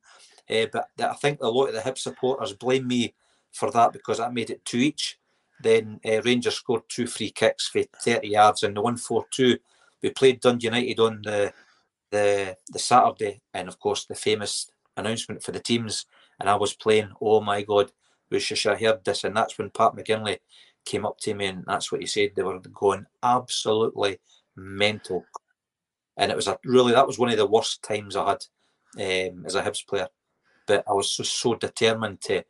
[0.49, 3.13] Uh, but I think a lot of the hip supporters blame me
[3.57, 5.19] for that because I made it two each.
[5.59, 9.57] Then uh, Rangers scored two free kicks for 30 yards and the 1 4 2.
[10.03, 11.53] We played Dundee United on the,
[12.11, 16.05] the the Saturday, and of course, the famous announcement for the teams.
[16.39, 17.91] And I was playing, oh my God,
[18.29, 19.23] wish I heard this.
[19.23, 20.37] And that's when Pat McGinlay
[20.85, 22.31] came up to me, and that's what he said.
[22.35, 24.19] They were going absolutely
[24.55, 25.25] mental.
[26.15, 28.45] And it was a really, that was one of the worst times I had
[29.31, 30.07] um, as a Hibs player.
[30.67, 32.43] But I was so determined to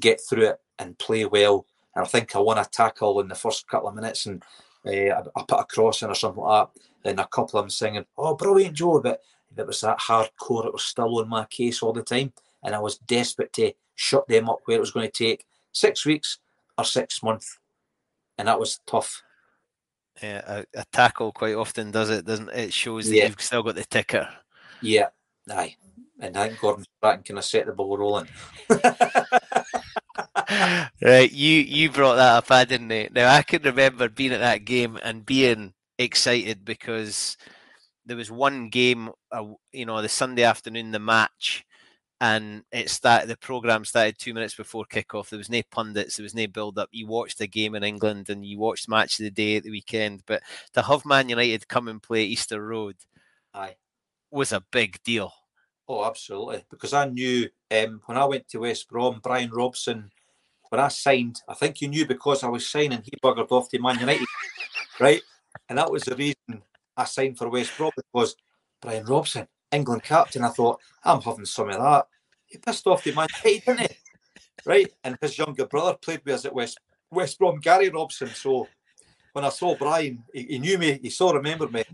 [0.00, 1.66] get through it and play well.
[1.94, 4.42] And I think I won a tackle in the first couple of minutes and
[4.86, 6.68] uh, I, I put a cross in or something like
[7.04, 7.10] that.
[7.10, 9.00] And a couple of them singing, Oh, brilliant, Joe.
[9.00, 9.20] But
[9.56, 12.32] it was that hardcore, it was still on my case all the time.
[12.62, 16.04] And I was desperate to shut them up where it was going to take six
[16.04, 16.38] weeks
[16.76, 17.58] or six months.
[18.36, 19.22] And that was tough.
[20.22, 22.58] Yeah, a, a tackle quite often does it, doesn't it?
[22.58, 23.26] It shows that Yeah.
[23.28, 24.28] you've still got the ticker.
[24.82, 25.08] Yeah,
[25.50, 25.76] aye.
[26.20, 28.28] And I think Gordon Strachan kind of set the ball rolling.
[31.02, 32.92] right, you you brought that up, I didn't.
[32.92, 33.08] I?
[33.12, 37.36] Now I can remember being at that game and being excited because
[38.06, 41.64] there was one game, uh, you know, the Sunday afternoon, the match,
[42.20, 43.28] and it started.
[43.28, 45.28] The program started two minutes before kickoff.
[45.28, 46.88] There was no pundits, there was no build up.
[46.92, 49.70] You watched the game in England and you watched match of the day at the
[49.70, 50.22] weekend.
[50.26, 50.42] But
[50.72, 52.96] to have Man United come and play Easter Road
[53.52, 53.76] Aye.
[54.30, 55.32] was a big deal.
[55.86, 56.64] Oh, absolutely.
[56.70, 60.10] Because I knew um, when I went to West Brom, Brian Robson,
[60.68, 63.78] when I signed, I think you knew because I was signing, he buggered off to
[63.80, 64.26] Man United,
[65.00, 65.22] right?
[65.68, 66.62] And that was the reason
[66.96, 68.36] I signed for West Brom because
[68.80, 70.44] Brian Robson, England captain.
[70.44, 72.06] I thought I'm having some of that.
[72.46, 73.96] he pissed off the man, United, didn't he?
[74.64, 76.78] Right, and his younger brother played with us at West
[77.10, 78.28] West Brom, Gary Robson.
[78.28, 78.68] So
[79.32, 81.84] when I saw Brian, he, he knew me, he saw remembered me,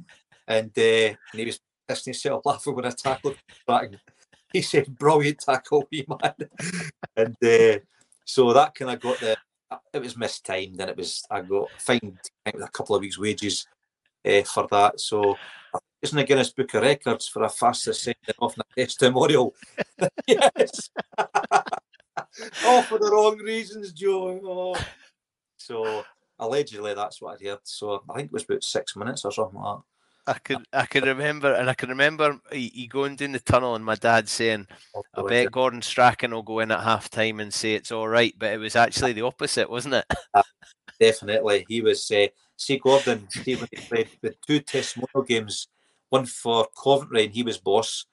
[0.48, 3.36] and, uh, and he was pissing himself laughing when I tackled
[3.68, 3.98] him.
[4.52, 6.34] He said, "Brilliant tackle, me man,"
[7.16, 7.78] and uh,
[8.24, 9.36] so that kind of got the.
[9.92, 13.66] It was mistimed, and it was I got fined with a couple of weeks' wages
[14.24, 15.00] uh, for that.
[15.00, 15.36] So
[16.00, 19.54] it's in the Guinness Book of Records for a fastest sending off in a testimonial.
[20.26, 20.90] yes.
[21.18, 24.40] oh, for the wrong reasons, Joe.
[24.44, 24.84] Oh.
[25.56, 26.04] So
[26.38, 27.60] allegedly that's what I heard.
[27.64, 29.82] So I think it was about six minutes or something like that.
[30.26, 33.84] I could I can remember and I can remember he, going down the tunnel and
[33.84, 37.52] my dad saying, oh, I bet Gordon Strachan will go in at half time and
[37.52, 40.06] say it's all right, but it was actually the opposite, wasn't it?
[40.32, 40.42] Uh,
[40.98, 41.66] definitely.
[41.68, 43.56] He was uh, see Gordon he
[43.88, 45.68] played with two testimonial games,
[46.08, 48.06] one for Coventry and he was boss,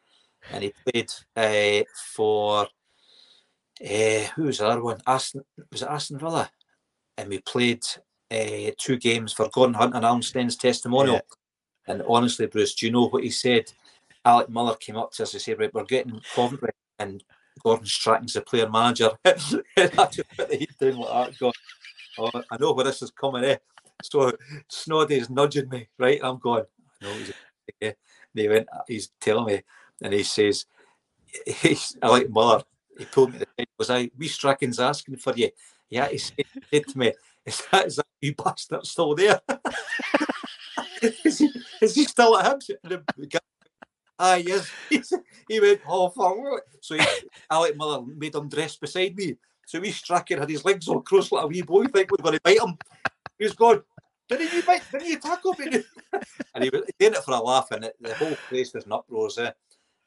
[0.52, 2.68] and he played uh, for
[3.84, 5.00] uh, who was the other one?
[5.08, 6.52] Aston was it Aston Villa?
[7.18, 7.84] And we played
[8.30, 11.16] uh, two games for Gordon Hunt and Alan Sneddon's testimonial.
[11.16, 11.22] Yeah.
[11.92, 13.72] And honestly, Bruce, do you know what he said?
[14.24, 16.70] Alec Miller came up to us and said, Right, we're getting Coventry
[17.00, 17.22] and
[17.62, 19.10] Gordon Strachan's the player manager.
[19.26, 19.30] I
[19.78, 21.36] like
[22.18, 23.50] oh, I know where this is coming in.
[23.50, 23.58] Eh?
[24.04, 24.32] So
[24.72, 26.22] Snoddy is nudging me, right?
[26.24, 26.64] I'm going,
[27.04, 27.34] I
[27.82, 27.92] yeah.
[28.34, 29.62] They went, he's telling me,
[30.02, 30.66] and he says,
[31.46, 32.64] he's Alec Miller,
[32.98, 35.50] he pulled me the was I, we Strachan's asking for you.
[35.90, 37.14] Yeah, he said, he said to me,
[37.46, 39.42] is that, is that you bastard still there?
[41.02, 43.40] is, he, is he still at Hibs?
[44.20, 44.70] Ah, yes.
[45.48, 46.62] he went, oh, fuck.
[46.82, 47.06] So he,
[47.50, 49.36] Alec Miller made him dress beside me.
[49.66, 52.36] So we Strachan had his legs all crossed like a wee boy, think we're going
[52.36, 52.78] to bite him.
[53.40, 53.82] He was going,
[54.30, 55.84] didn't you bite, didn't you tackle me?
[56.56, 58.92] and he was doing it for a laugh, and it, the whole place was an
[58.92, 59.30] uproar.
[59.40, 59.52] Eh?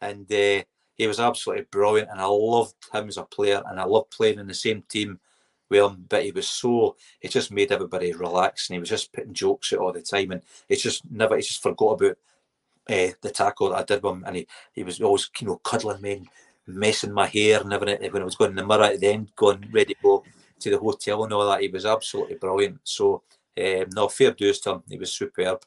[0.01, 0.63] And uh,
[0.97, 4.39] he was absolutely brilliant, and I loved him as a player, and I loved playing
[4.39, 5.19] in the same team
[5.71, 6.05] him.
[6.09, 9.73] But he was so it just made everybody relax, and he was just putting jokes
[9.73, 12.19] out all the time, and it's just never he just forgot about
[12.89, 15.57] uh, the tackle that I did with him, and he, he was always you know
[15.57, 16.13] cuddling me
[16.67, 19.09] and messing my hair and everything when I was going in the mirror at the
[19.09, 20.25] end, going ready to go
[20.61, 21.61] to the hotel and all that.
[21.61, 22.81] He was absolutely brilliant.
[22.85, 23.23] So
[23.59, 24.83] um, no fair dues to him.
[24.89, 25.63] He was superb.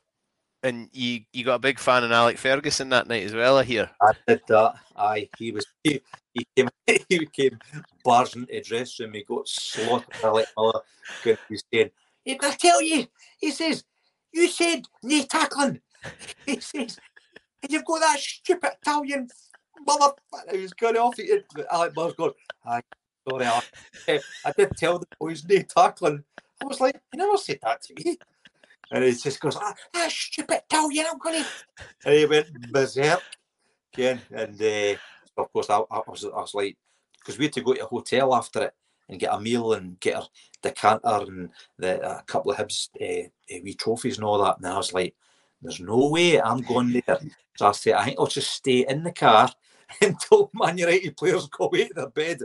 [0.67, 3.63] And you, you got a big fan of Alec Ferguson that night as well, I
[3.63, 3.89] hear.
[4.01, 4.75] I did that.
[4.97, 6.01] Aye, he was he,
[6.33, 6.69] he came
[7.07, 7.57] he came
[8.03, 9.13] barging the dressing room.
[9.13, 10.81] He got slaughtered Alec Miller.
[11.23, 11.91] He was saying,
[12.27, 13.07] I tell you,
[13.39, 13.85] he says,
[14.33, 15.79] you said no tackling.
[16.45, 16.99] He says,
[17.63, 19.29] and you've got that stupid Italian
[19.87, 20.15] motherfucker.
[20.51, 21.45] He was going off it.
[21.71, 22.33] Alec Miller's going,
[22.65, 22.81] I
[23.29, 23.61] sorry, I,
[24.45, 26.23] I did tell the boys no tackling.
[26.61, 28.17] I was like, you never said that to me.
[28.91, 31.43] And he just goes, ah, that stupid Italian, I'm going.
[32.05, 33.21] And he went berserk
[33.93, 34.21] again.
[34.31, 34.95] And uh,
[35.37, 36.77] of course, I, I, was, I was like,
[37.19, 38.73] because we had to go to a hotel after it
[39.09, 40.27] and get a meal and get a
[40.61, 43.29] decanter and the, a couple of Hibs uh,
[43.63, 44.57] wee trophies and all that.
[44.57, 45.15] And I was like,
[45.61, 47.19] there's no way I'm going there.
[47.55, 49.49] So I said, I think I'll just stay in the car
[50.01, 52.39] until Man United players go away to their bed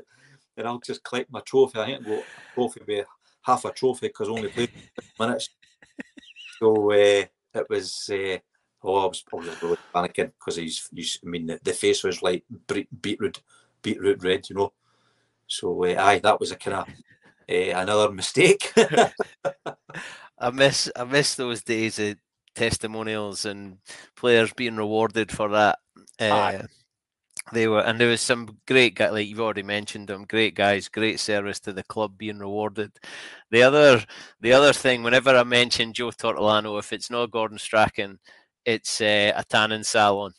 [0.57, 1.79] and I'll just collect my trophy.
[1.79, 2.23] I think I'll go
[2.55, 3.07] trophy with
[3.43, 4.71] half a trophy because only played
[5.19, 5.51] minutes.
[6.63, 8.09] So uh, it was.
[8.09, 8.39] Uh,
[8.85, 11.19] oh, I was, was really panicking because he's, he's.
[11.25, 12.45] I mean, the, the face was like
[13.01, 13.43] beetroot,
[13.83, 14.73] beetroot red, you know.
[15.49, 16.89] So uh, aye, that was a kind of
[17.51, 18.73] uh, another mistake.
[20.39, 22.15] I miss I miss those days of
[22.55, 23.79] testimonials and
[24.15, 25.81] players being rewarded for that.
[26.21, 26.63] Uh,
[27.53, 30.89] they were, and there was some great guys, like you've already mentioned them, great guys,
[30.89, 32.93] great service to the club being rewarded.
[33.51, 34.05] The other,
[34.41, 38.19] the other thing, whenever I mention Joe Tortolano, if it's not Gordon Strachan,
[38.65, 40.33] it's uh, a tanning salon.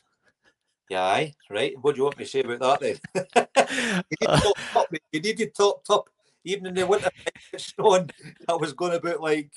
[0.90, 1.74] Yeah, aye, right.
[1.82, 4.06] What do you want me to say about that then?
[4.22, 6.10] you, need top, top, you needed top top,
[6.44, 7.10] even in the winter
[7.58, 8.10] snowing.
[8.48, 9.52] That was going about like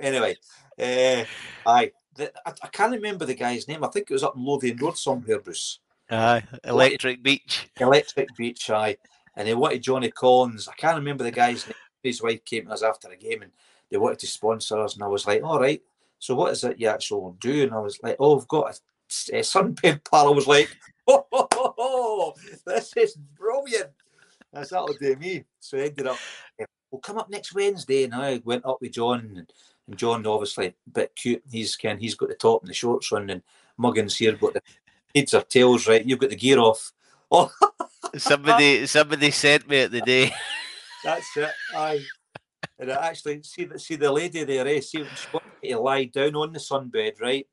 [0.00, 0.36] anyway.
[0.78, 1.24] Uh,
[1.66, 3.82] aye, I, I, can't remember the guy's name.
[3.82, 5.80] I think it was up in Lothian Road somewhere, Bruce.
[6.10, 7.68] Aye, Electric Beach.
[7.78, 8.96] Electric Beach, aye.
[9.36, 10.68] And they wanted Johnny Collins.
[10.68, 11.74] I can't remember the guy's name.
[12.02, 13.52] His wife came to us after the game and
[13.90, 14.94] they wanted to sponsor us.
[14.94, 15.82] And I was like, all right,
[16.18, 17.62] so what is it you actually do?
[17.64, 20.28] And I was like, oh, I've got a, a sunbed pal.
[20.28, 22.34] I was like, oh, oh, oh, oh,
[22.66, 23.90] this is brilliant.
[24.52, 25.44] That's that'll do me.
[25.60, 26.18] So I ended up,
[26.58, 28.04] eh, we'll come up next Wednesday.
[28.04, 29.52] And I went up with John and,
[29.86, 31.42] and John obviously a bit cute.
[31.50, 33.42] He's Ken, he's got the top and the shorts on and
[33.78, 34.62] Muggins here got the
[35.14, 36.04] heads or tails, right?
[36.04, 36.92] You've got the gear off.
[37.30, 37.50] Oh,
[38.16, 40.32] somebody, somebody sent me at the day.
[41.04, 41.50] That's it.
[41.76, 42.00] Aye.
[42.78, 44.66] And I actually see the see the lady there.
[44.66, 44.80] Eh?
[44.80, 47.46] See, she wanted to lie down on the sunbed, right?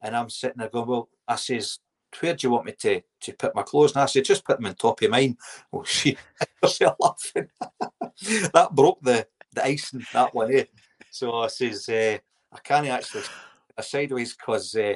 [0.00, 1.80] And I'm sitting there going, well, I says,
[2.18, 3.92] where do you want me to, to put my clothes?
[3.92, 5.36] And I said, just put them on top of mine.
[5.72, 6.16] Oh, she
[6.62, 7.48] herself laughing.
[8.52, 10.64] that broke the, the icing, that one, eh?
[11.10, 12.18] So I says, uh,
[12.52, 13.24] I can't actually
[13.80, 14.94] sideways because uh,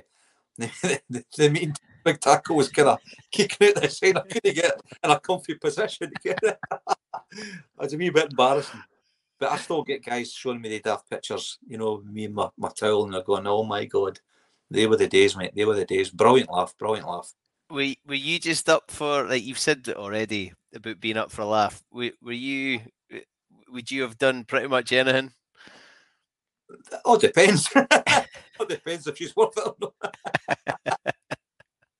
[0.58, 1.74] the, the, mean
[2.04, 2.98] big tackle was kind of
[3.30, 4.16] kicking out the side.
[4.16, 6.58] I couldn't get in a comfy position it.
[7.80, 8.82] It's a wee bit embarrassing.
[9.40, 12.48] But I still get guys showing me the daft pictures, you know, me and my,
[12.56, 14.20] my towel, and they're going, oh my God.
[14.70, 15.52] They were the days, mate.
[15.54, 16.10] They were the days.
[16.10, 17.32] Brilliant laugh, brilliant laugh.
[17.70, 21.46] Were, were you just up for, like you've said already about being up for a
[21.46, 21.82] laugh?
[21.90, 22.80] Were, were you,
[23.68, 25.32] would you have done pretty much anything?
[27.04, 27.68] Oh, depends.
[28.60, 30.16] it depends if she's worth it or not.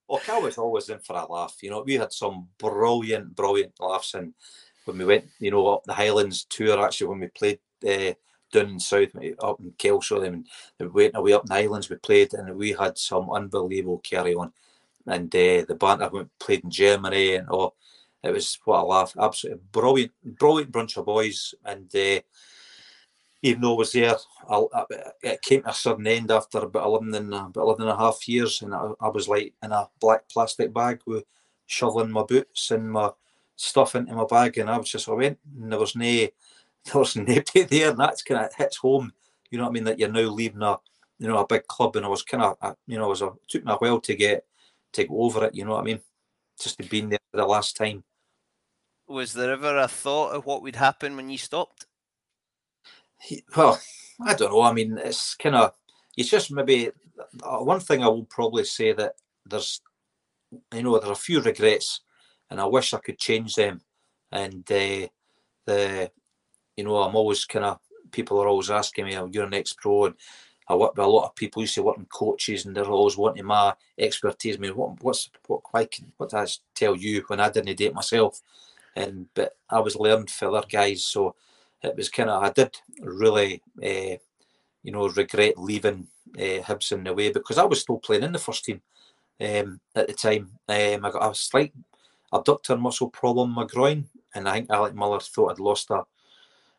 [0.09, 1.57] oh, Cal was always in for a laugh.
[1.61, 4.13] You know, we had some brilliant, brilliant laughs.
[4.13, 4.33] And
[4.85, 8.13] when we went, you know, up the Highlands tour, actually, when we played uh,
[8.51, 10.45] down in South, up in Kelso, and
[10.79, 14.53] we went away up the Highlands, we played, and we had some unbelievable carry on.
[15.07, 17.73] And uh, the band I went played in Germany, and oh,
[18.23, 19.13] it was what a laugh!
[19.19, 21.93] Absolutely brilliant, brilliant bunch of boys, and.
[21.95, 22.21] Uh,
[23.45, 24.15] even though I was there,
[24.49, 24.63] I,
[25.21, 28.27] it came to a sudden end after about 11 and, about 11 and a half
[28.27, 28.63] years.
[28.63, 31.25] And I, I was like in a black plastic bag with
[31.67, 33.11] shoveling my boots and my
[33.55, 34.57] stuff into my bag.
[34.57, 36.29] And I was just, I went, and there was no, there
[36.95, 37.91] was nobody there.
[37.91, 39.13] And that's kind of hits home,
[39.51, 39.83] you know what I mean?
[39.83, 40.77] That you're now leaving a,
[41.19, 41.95] you know, a big club.
[41.97, 43.75] And I was kind of, uh, you know, it, was a, it took me a
[43.75, 44.43] while to get,
[44.93, 46.01] to go over it, you know what I mean?
[46.59, 48.03] Just to be there for the last time.
[49.07, 51.85] Was there ever a thought of what would happen when you stopped?
[53.55, 53.79] Well,
[54.25, 54.61] I don't know.
[54.61, 55.73] I mean, it's kind of
[56.17, 56.91] it's just maybe
[57.43, 59.13] uh, one thing I will probably say that
[59.45, 59.81] there's
[60.73, 62.01] you know there are a few regrets,
[62.49, 63.81] and I wish I could change them.
[64.31, 65.07] And uh,
[65.65, 66.11] the
[66.77, 67.79] you know I'm always kind of
[68.11, 70.15] people are always asking me, oh, "You're an ex-pro," and
[70.67, 73.17] I work with a lot of people used to work in coaches, and they're always
[73.17, 74.55] wanting my expertise.
[74.55, 77.75] I mean, what what's what why can what did I tell you when I didn't
[77.77, 78.41] date myself?
[78.95, 81.35] And but I was learned for other guys, so
[81.85, 84.17] it was kind of I did really uh,
[84.83, 86.07] you know regret leaving
[86.37, 88.81] uh, Hibs in the way because I was still playing in the first team
[89.41, 90.51] um, at the time.
[90.67, 91.73] Um, I got a slight
[92.33, 96.03] adductor muscle problem in my groin, and I think Alec Miller thought I'd lost a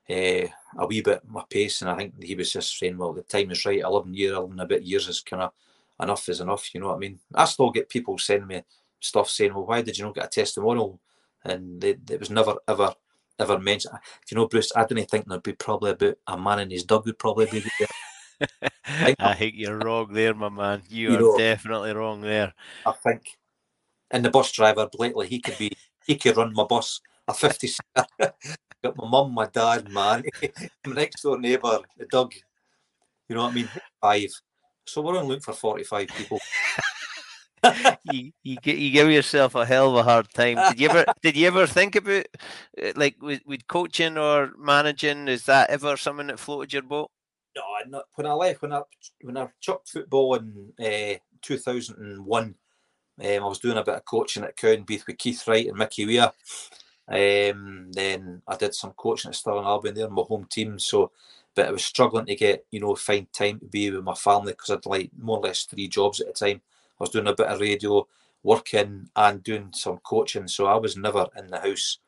[0.08, 0.46] uh,
[0.78, 3.50] a wee bit my pace, and I think he was just saying, "Well, the time
[3.50, 3.80] is right.
[3.80, 5.52] Eleven year, eleven a bit years is kind of
[6.00, 7.18] enough is enough." You know what I mean?
[7.34, 8.62] I still get people sending me
[9.00, 11.00] stuff saying, "Well, why did you not get a testimonial?"
[11.44, 12.94] And it was never ever
[13.38, 13.94] ever mentioned.
[13.94, 14.72] Do you know, Bruce?
[14.74, 17.64] I didn't think there'd be probably about a man in his dog would probably be
[17.78, 18.70] there.
[19.18, 20.82] I think you're wrong there, my man.
[20.88, 22.52] You, you are know, definitely wrong there.
[22.84, 23.38] I think,
[24.10, 25.72] and the bus driver, Blakely, he could be,
[26.06, 27.00] he could run my bus.
[27.28, 27.68] A fifty.
[28.18, 30.22] Got my mum, my dad, man,
[30.86, 32.34] my next door neighbour, the dog.
[33.28, 33.68] You know what I mean?
[34.00, 34.30] Five.
[34.86, 36.38] So we're on look for forty-five people.
[38.04, 40.56] You, you you give yourself a hell of a hard time.
[40.70, 42.26] Did you ever did you ever think about
[42.82, 45.28] uh, like with, with coaching or managing?
[45.28, 47.10] Is that ever something that floated your boat?
[47.56, 48.82] No, not when I left when I
[49.22, 52.54] when I chucked football in uh, two thousand and one.
[53.18, 56.04] Um, I was doing a bit of coaching at Cowdenbeath with Keith Wright and Mickey
[56.04, 56.30] Weir.
[57.08, 60.78] Um, then I did some coaching at Stirling Albion there, my home team.
[60.78, 61.12] So,
[61.54, 64.52] but I was struggling to get you know find time to be with my family
[64.52, 66.60] because I'd like more or less three jobs at a time.
[66.98, 68.06] I was doing a bit of radio,
[68.42, 70.48] working and doing some coaching.
[70.48, 71.98] So I was never in the house.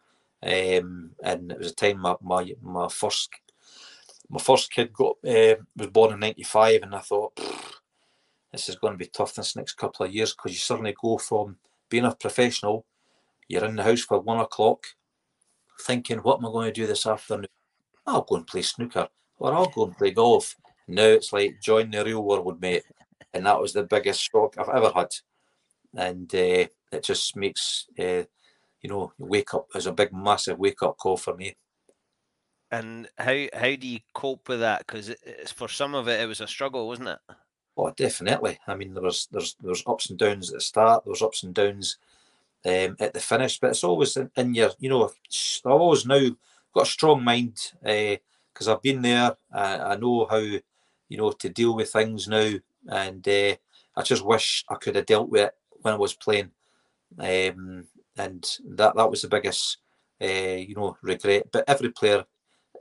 [0.43, 3.31] Um, and it was a time my, my, my first
[4.31, 7.35] my first kid got uh, was born in '95, and I thought
[8.53, 11.19] this is going to be tough this next couple of years because you suddenly go
[11.19, 11.57] from
[11.89, 12.85] being a professional,
[13.49, 14.85] you're in the house for one o'clock,
[15.81, 17.49] thinking, "What am I going to do this afternoon?
[18.07, 19.09] I'll go and play snooker,
[19.39, 20.55] or I'll go and play golf."
[20.87, 22.85] Now it's like join the real world, mate
[23.39, 25.15] and that was the biggest shock I've ever had.
[25.95, 28.25] And uh, it just makes uh,
[28.83, 31.57] you know wake up as a big massive wake up call for me.
[32.73, 34.87] And how how do you cope with that?
[34.87, 35.15] Because
[35.55, 37.19] for some of it, it was a struggle, wasn't it?
[37.77, 38.59] Oh, definitely.
[38.67, 41.05] I mean, there was there's there's ups and downs at the start.
[41.07, 41.99] There's ups and downs
[42.67, 45.05] um, at the finish, but it's always in, in your you know.
[45.65, 46.29] I've always now
[46.75, 49.37] got a strong mind because uh, I've been there.
[49.53, 52.53] I know how you know to deal with things now
[52.89, 53.57] and uh,
[53.97, 56.51] I just wish I could have dealt with it when I was playing.
[57.19, 57.87] Um,
[58.17, 59.79] and that that was the biggest,
[60.23, 61.49] uh, you know, regret.
[61.53, 62.25] But every player,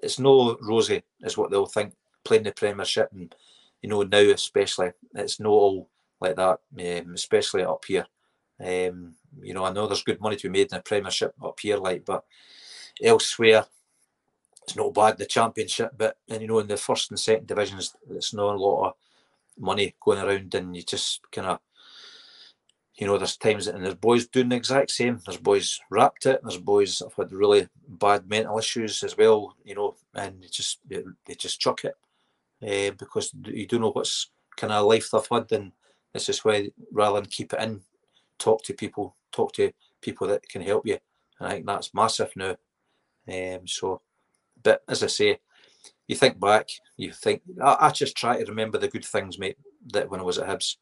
[0.02, 1.94] it's no rosy, is what they'll think
[2.24, 3.34] playing the Premiership, and
[3.82, 5.90] you know now especially, it's not all
[6.20, 8.06] like that, um, especially up here.
[8.60, 11.60] Um, you know, I know there's good money to be made in the Premiership up
[11.60, 12.24] here, like, but
[13.04, 13.66] elsewhere,
[14.64, 15.18] it's not bad.
[15.18, 18.58] The Championship, but and you know, in the first and second divisions, it's not a
[18.58, 18.94] lot of
[19.60, 21.60] money going around, and you just kind of
[22.98, 25.20] you know, there's times and there's boys doing the exact same.
[25.24, 26.40] There's boys wrapped it.
[26.42, 29.56] There's boys have had really bad mental issues as well.
[29.64, 31.04] You know, and they just they,
[31.36, 31.94] just chuck it
[32.64, 35.74] uh, because you don't know what's kind of life they've had, and
[36.12, 37.82] this is why rather than keep it in,
[38.40, 40.98] talk to people, talk to people that can help you.
[41.40, 42.56] And I think that's massive now.
[43.30, 44.02] Um, so,
[44.64, 45.40] but as I say,
[46.08, 49.58] you think back, you think I, I, just try to remember the good things, mate.
[49.94, 50.78] That when I was at Hibs,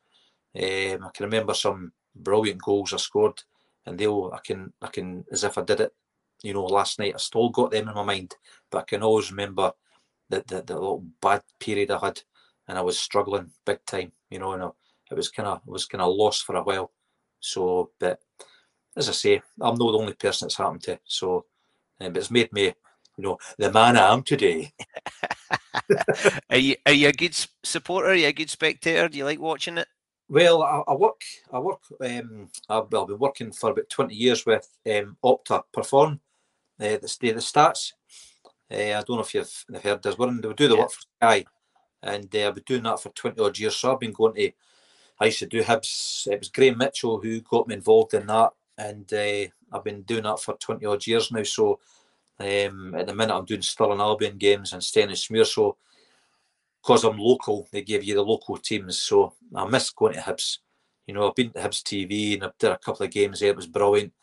[0.55, 3.41] um, I can remember some brilliant goals I scored,
[3.85, 5.93] and they'll I can I can as if I did it,
[6.43, 7.13] you know, last night.
[7.15, 8.35] I still got them in my mind,
[8.69, 9.73] but I can always remember
[10.29, 12.21] the the, the little bad period I had,
[12.67, 14.69] and I was struggling big time, you know, and I,
[15.11, 16.91] it was kind of was kind of lost for a while.
[17.39, 18.19] So, but
[18.95, 20.99] as I say, I'm not the only person it's happened to.
[21.03, 21.45] So,
[21.99, 22.73] um, but it's made me,
[23.17, 24.73] you know, the man I am today.
[26.49, 28.09] are you are you a good supporter?
[28.09, 29.07] Are you a good spectator?
[29.07, 29.87] Do you like watching it?
[30.27, 31.21] Well, I, I work.
[31.51, 31.81] I work.
[32.01, 36.19] Um, I've, I've, been working for about twenty years with um, Opta Perform,
[36.79, 37.93] uh, the the stats.
[38.71, 40.17] Uh, I don't know if you've heard this.
[40.17, 40.81] We're in, we do the yeah.
[40.81, 41.45] work for Sky,
[42.01, 43.75] and uh, I've been doing that for twenty odd years.
[43.75, 44.51] So I've been going to.
[45.19, 46.27] I used to do Hibs.
[46.27, 50.23] It was Graham Mitchell who got me involved in that, and uh, I've been doing
[50.23, 51.43] that for twenty odd years now.
[51.43, 51.79] So
[52.39, 55.45] um, at the minute, I'm doing Stirling Albion games and Stenhousemuir.
[55.45, 55.77] So
[56.81, 58.99] because I'm local, they give you the local teams.
[58.99, 60.59] So I miss going to Hibs.
[61.07, 63.49] You know, I've been to Hibs TV and I've done a couple of games there.
[63.49, 64.13] It was brilliant.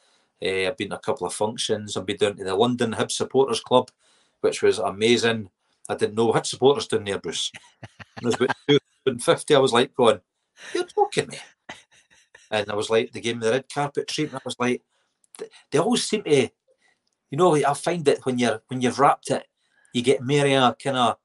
[0.45, 1.97] Uh, I've been to a couple of functions.
[1.97, 3.91] I've been down to the London Hibs Supporters Club,
[4.41, 5.51] which was amazing.
[5.89, 7.51] I didn't know what supporters down there, Bruce.
[8.23, 9.55] Was about 250.
[9.55, 10.21] I was like going,
[10.75, 11.39] You're talking me.
[12.51, 14.83] And I was like, the game of the red carpet treatment, I was like,
[15.71, 16.51] they always seem to,
[17.33, 19.47] you know, I find that when you're when you've wrapped it,
[19.95, 21.17] you get merry kind of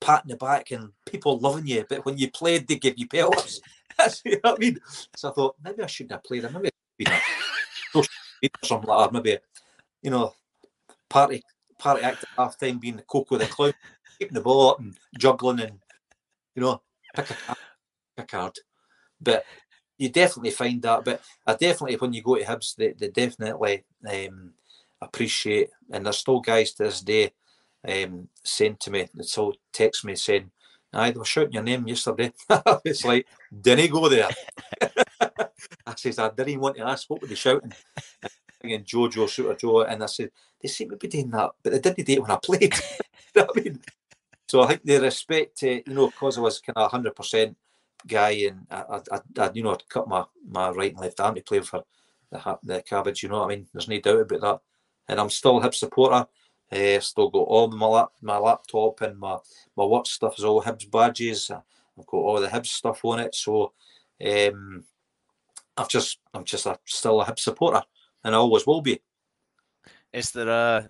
[0.00, 1.86] pat in the back and people loving you.
[1.88, 3.60] But when you played, they give you pelters.
[3.96, 4.80] That's you know what I mean.
[5.14, 6.42] So I thought maybe I shouldn't have played.
[6.52, 9.12] Maybe been a something like that.
[9.12, 9.38] Maybe
[10.02, 10.34] you know,
[11.08, 11.44] party
[11.78, 13.72] party act at half time being the Coco the clown,
[14.18, 15.78] keeping the ball up and juggling and
[16.56, 16.82] you know,
[17.14, 17.34] pick a.
[17.34, 17.56] Pick
[18.18, 18.56] a card.
[19.20, 19.44] But
[20.00, 21.04] you definitely find that.
[21.04, 24.52] But I definitely when you go to Hibs, they, they definitely um,
[25.00, 27.32] appreciate and there's still guys to this day
[27.86, 30.50] um, saying to me, they still text me saying,
[30.92, 32.32] they were shouting your name yesterday.
[32.84, 33.26] it's like,
[33.60, 34.28] didn't he go there.
[35.86, 37.72] I says, I didn't want to ask, what were they shouting?
[38.62, 40.30] And Jojo, Shooter Joe, and I said,
[40.60, 42.74] they seem to be doing that, but they didn't do it when I played.
[43.34, 43.80] you know I mean?
[44.48, 47.54] So I think they respect, uh, you know, because I was kind of 100%
[48.06, 51.34] guy and I, I, I, you know, I'd cut my, my right and left arm
[51.34, 51.84] to play for
[52.30, 53.66] the, the cabbage, you know what I mean?
[53.72, 54.60] There's no doubt about that.
[55.08, 56.26] And I'm still a Hib supporter.
[56.72, 59.36] Uh, still got all my lap, my laptop and my
[59.76, 61.50] my work stuff is all Hibs badges.
[61.50, 63.34] I've got all the Hibs stuff on it.
[63.34, 63.72] So
[64.24, 64.84] um,
[65.76, 67.82] I've just I'm just a, still a Hibs supporter,
[68.22, 69.00] and I always will be.
[70.12, 70.88] Is there a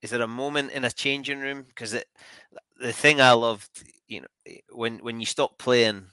[0.00, 1.64] is there a moment in a changing room?
[1.66, 1.92] Because
[2.80, 6.06] the thing I loved, you know, when when you stop playing,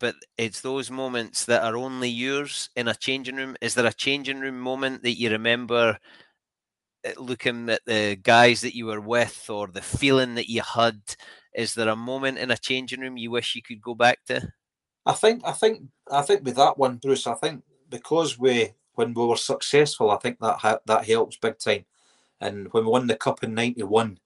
[0.00, 3.56] but it's those moments that are only yours in a changing room.
[3.60, 5.98] Is there a changing room moment that you remember
[7.02, 11.00] Eh, looking at the guys that you were with or the feeling that you had?
[11.54, 14.52] Is there a moment in a changing room you wish you could go back to?
[15.06, 19.14] I think, I think, I think with that one, Bruce, I think because we, when
[19.14, 21.86] we were successful, I think that that helps big time.
[22.40, 24.18] And when we won the cup in '91,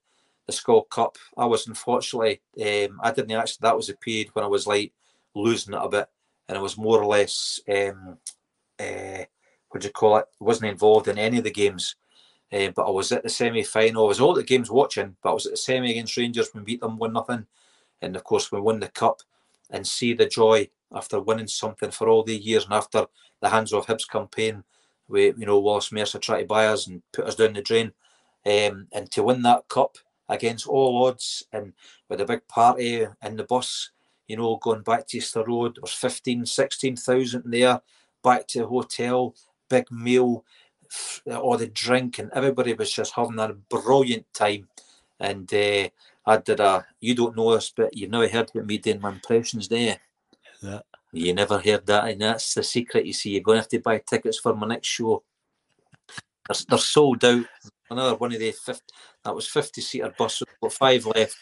[0.45, 3.59] the Skol Cup, I was unfortunately, um, I didn't actually.
[3.61, 4.91] That was a period when I was like
[5.35, 6.07] losing it a bit,
[6.47, 8.17] and I was more or less, um,
[8.79, 9.25] uh,
[9.69, 10.25] what do you call it?
[10.39, 11.95] wasn't involved in any of the games.
[12.53, 14.05] Uh, but I was at the semi final.
[14.05, 16.63] I was all the games watching, but I was at the semi against Rangers when
[16.63, 17.45] we beat them 1 nothing.
[18.01, 19.21] And of course, we won the cup
[19.71, 23.07] and see the joy after winning something for all the years and after
[23.41, 24.63] the Hands Off Hibs campaign,
[25.07, 27.91] we, you know, Wallace Mercer tried to buy us and put us down the drain.
[28.45, 29.97] Um, and to win that cup
[30.29, 31.73] against all odds and
[32.09, 33.91] with a big party in the bus,
[34.27, 37.81] you know, going back to Easter Road, there was 15, 16,000 there,
[38.23, 39.35] back to the hotel,
[39.69, 40.43] big meal
[41.27, 44.67] all the drink, and everybody was just having a brilliant time.
[45.19, 45.89] And uh,
[46.25, 49.09] I did a, you don't know this, but you've never heard about me doing my
[49.09, 49.99] impressions, there.
[50.61, 50.69] you?
[50.69, 50.79] Yeah.
[51.11, 53.05] You never heard that, and that's the secret.
[53.05, 55.23] You see, you're going to have to buy tickets for my next show.
[56.49, 57.45] They're, they're sold out.
[57.89, 58.81] Another one of the 50,
[59.23, 61.37] that was 50 seater bus, got five left.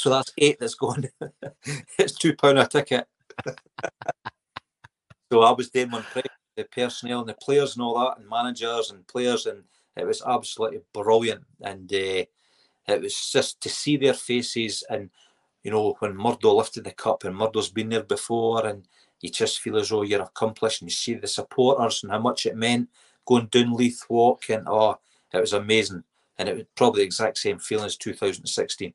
[0.00, 1.04] So that's eight that's gone.
[1.98, 3.06] it's two pound a ticket.
[5.30, 8.90] so I was doing impression the personnel and the players and all that, and managers
[8.90, 9.62] and players, and
[9.98, 11.44] it was absolutely brilliant.
[11.60, 12.24] And uh,
[12.88, 15.10] it was just to see their faces, and
[15.64, 18.88] you know when Murdo lifted the cup, and Murdo's been there before, and
[19.20, 22.46] you just feel as though you're accomplished and you see the supporters and how much
[22.46, 22.88] it meant
[23.26, 24.98] going down Leith Walk and oh
[25.34, 26.02] it was amazing
[26.38, 28.94] and it was probably the exact same feeling as 2016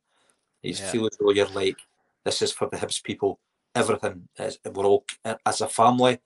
[0.66, 0.92] you yeah.
[0.92, 1.78] feel as though you're like
[2.24, 3.40] this is for the Hibs people
[3.74, 5.06] everything is, we're all
[5.46, 6.20] as a family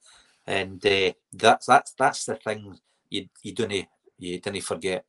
[0.45, 2.77] and uh, that's that's that's the thing
[3.09, 3.71] you you don't
[4.17, 5.05] you didn't forget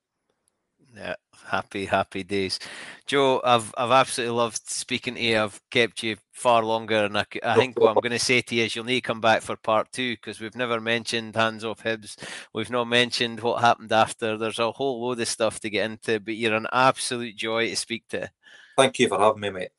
[0.96, 1.14] yeah,
[1.46, 2.58] happy, happy days.
[3.06, 5.40] Joe, I've I've absolutely loved speaking to you.
[5.40, 8.54] I've kept you far longer, and I, I think what I'm going to say to
[8.54, 11.64] you is you'll need to come back for part two because we've never mentioned hands
[11.64, 12.16] off Hibs.
[12.52, 14.36] We've not mentioned what happened after.
[14.36, 17.76] There's a whole load of stuff to get into, but you're an absolute joy to
[17.76, 18.30] speak to.
[18.76, 19.70] Thank you for having me, mate.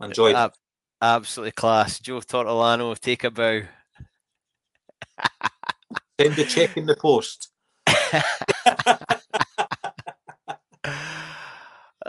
[0.00, 0.54] Enjoyed Ab-
[1.02, 1.98] Absolutely class.
[2.00, 3.62] Joe Tortolano, take a bow.
[6.20, 7.50] Send the check in the post.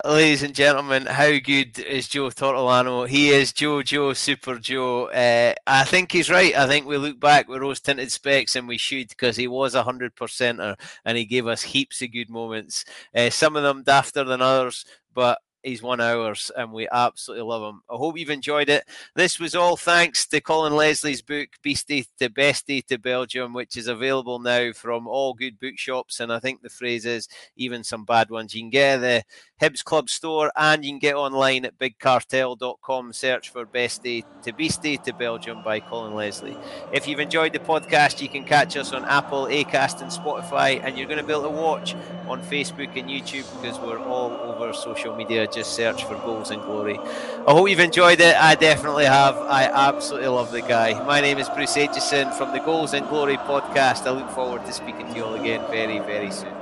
[0.06, 3.08] Ladies and gentlemen, how good is Joe Tortolano?
[3.08, 5.06] He is Joe Joe Super Joe.
[5.08, 6.56] Uh, I think he's right.
[6.56, 9.76] I think we look back with rose tinted specs and we should because he was
[9.76, 12.86] a hundred percenter and he gave us heaps of good moments.
[13.14, 17.62] Uh, some of them dafter than others, but He's one ours, and we absolutely love
[17.62, 17.82] him.
[17.92, 18.86] I hope you've enjoyed it.
[19.16, 23.88] This was all thanks to Colin Leslie's book, Beastie to Bestie to Belgium, which is
[23.88, 26.22] available now from all good bookshops.
[26.22, 28.56] And I think the phrase is even some bad ones.
[28.56, 29.24] You can get the
[29.62, 33.12] Hibs Club store and you can get online at bigcartel.com.
[33.12, 36.56] Search for Bestie to Beastie to Belgium by Colin Leslie.
[36.92, 40.96] If you've enjoyed the podcast, you can catch us on Apple, Acast, and Spotify, and
[40.96, 41.96] you're going to be able to watch
[42.28, 46.62] on Facebook and YouTube because we're all over social media just search for Goals and
[46.62, 47.00] Glory.
[47.00, 48.36] I hope you've enjoyed it.
[48.36, 49.38] I definitely have.
[49.38, 51.04] I absolutely love the guy.
[51.06, 54.06] My name is Bruce Aitchison from the Goals and Glory podcast.
[54.06, 56.54] I look forward to speaking to you all again very, very soon.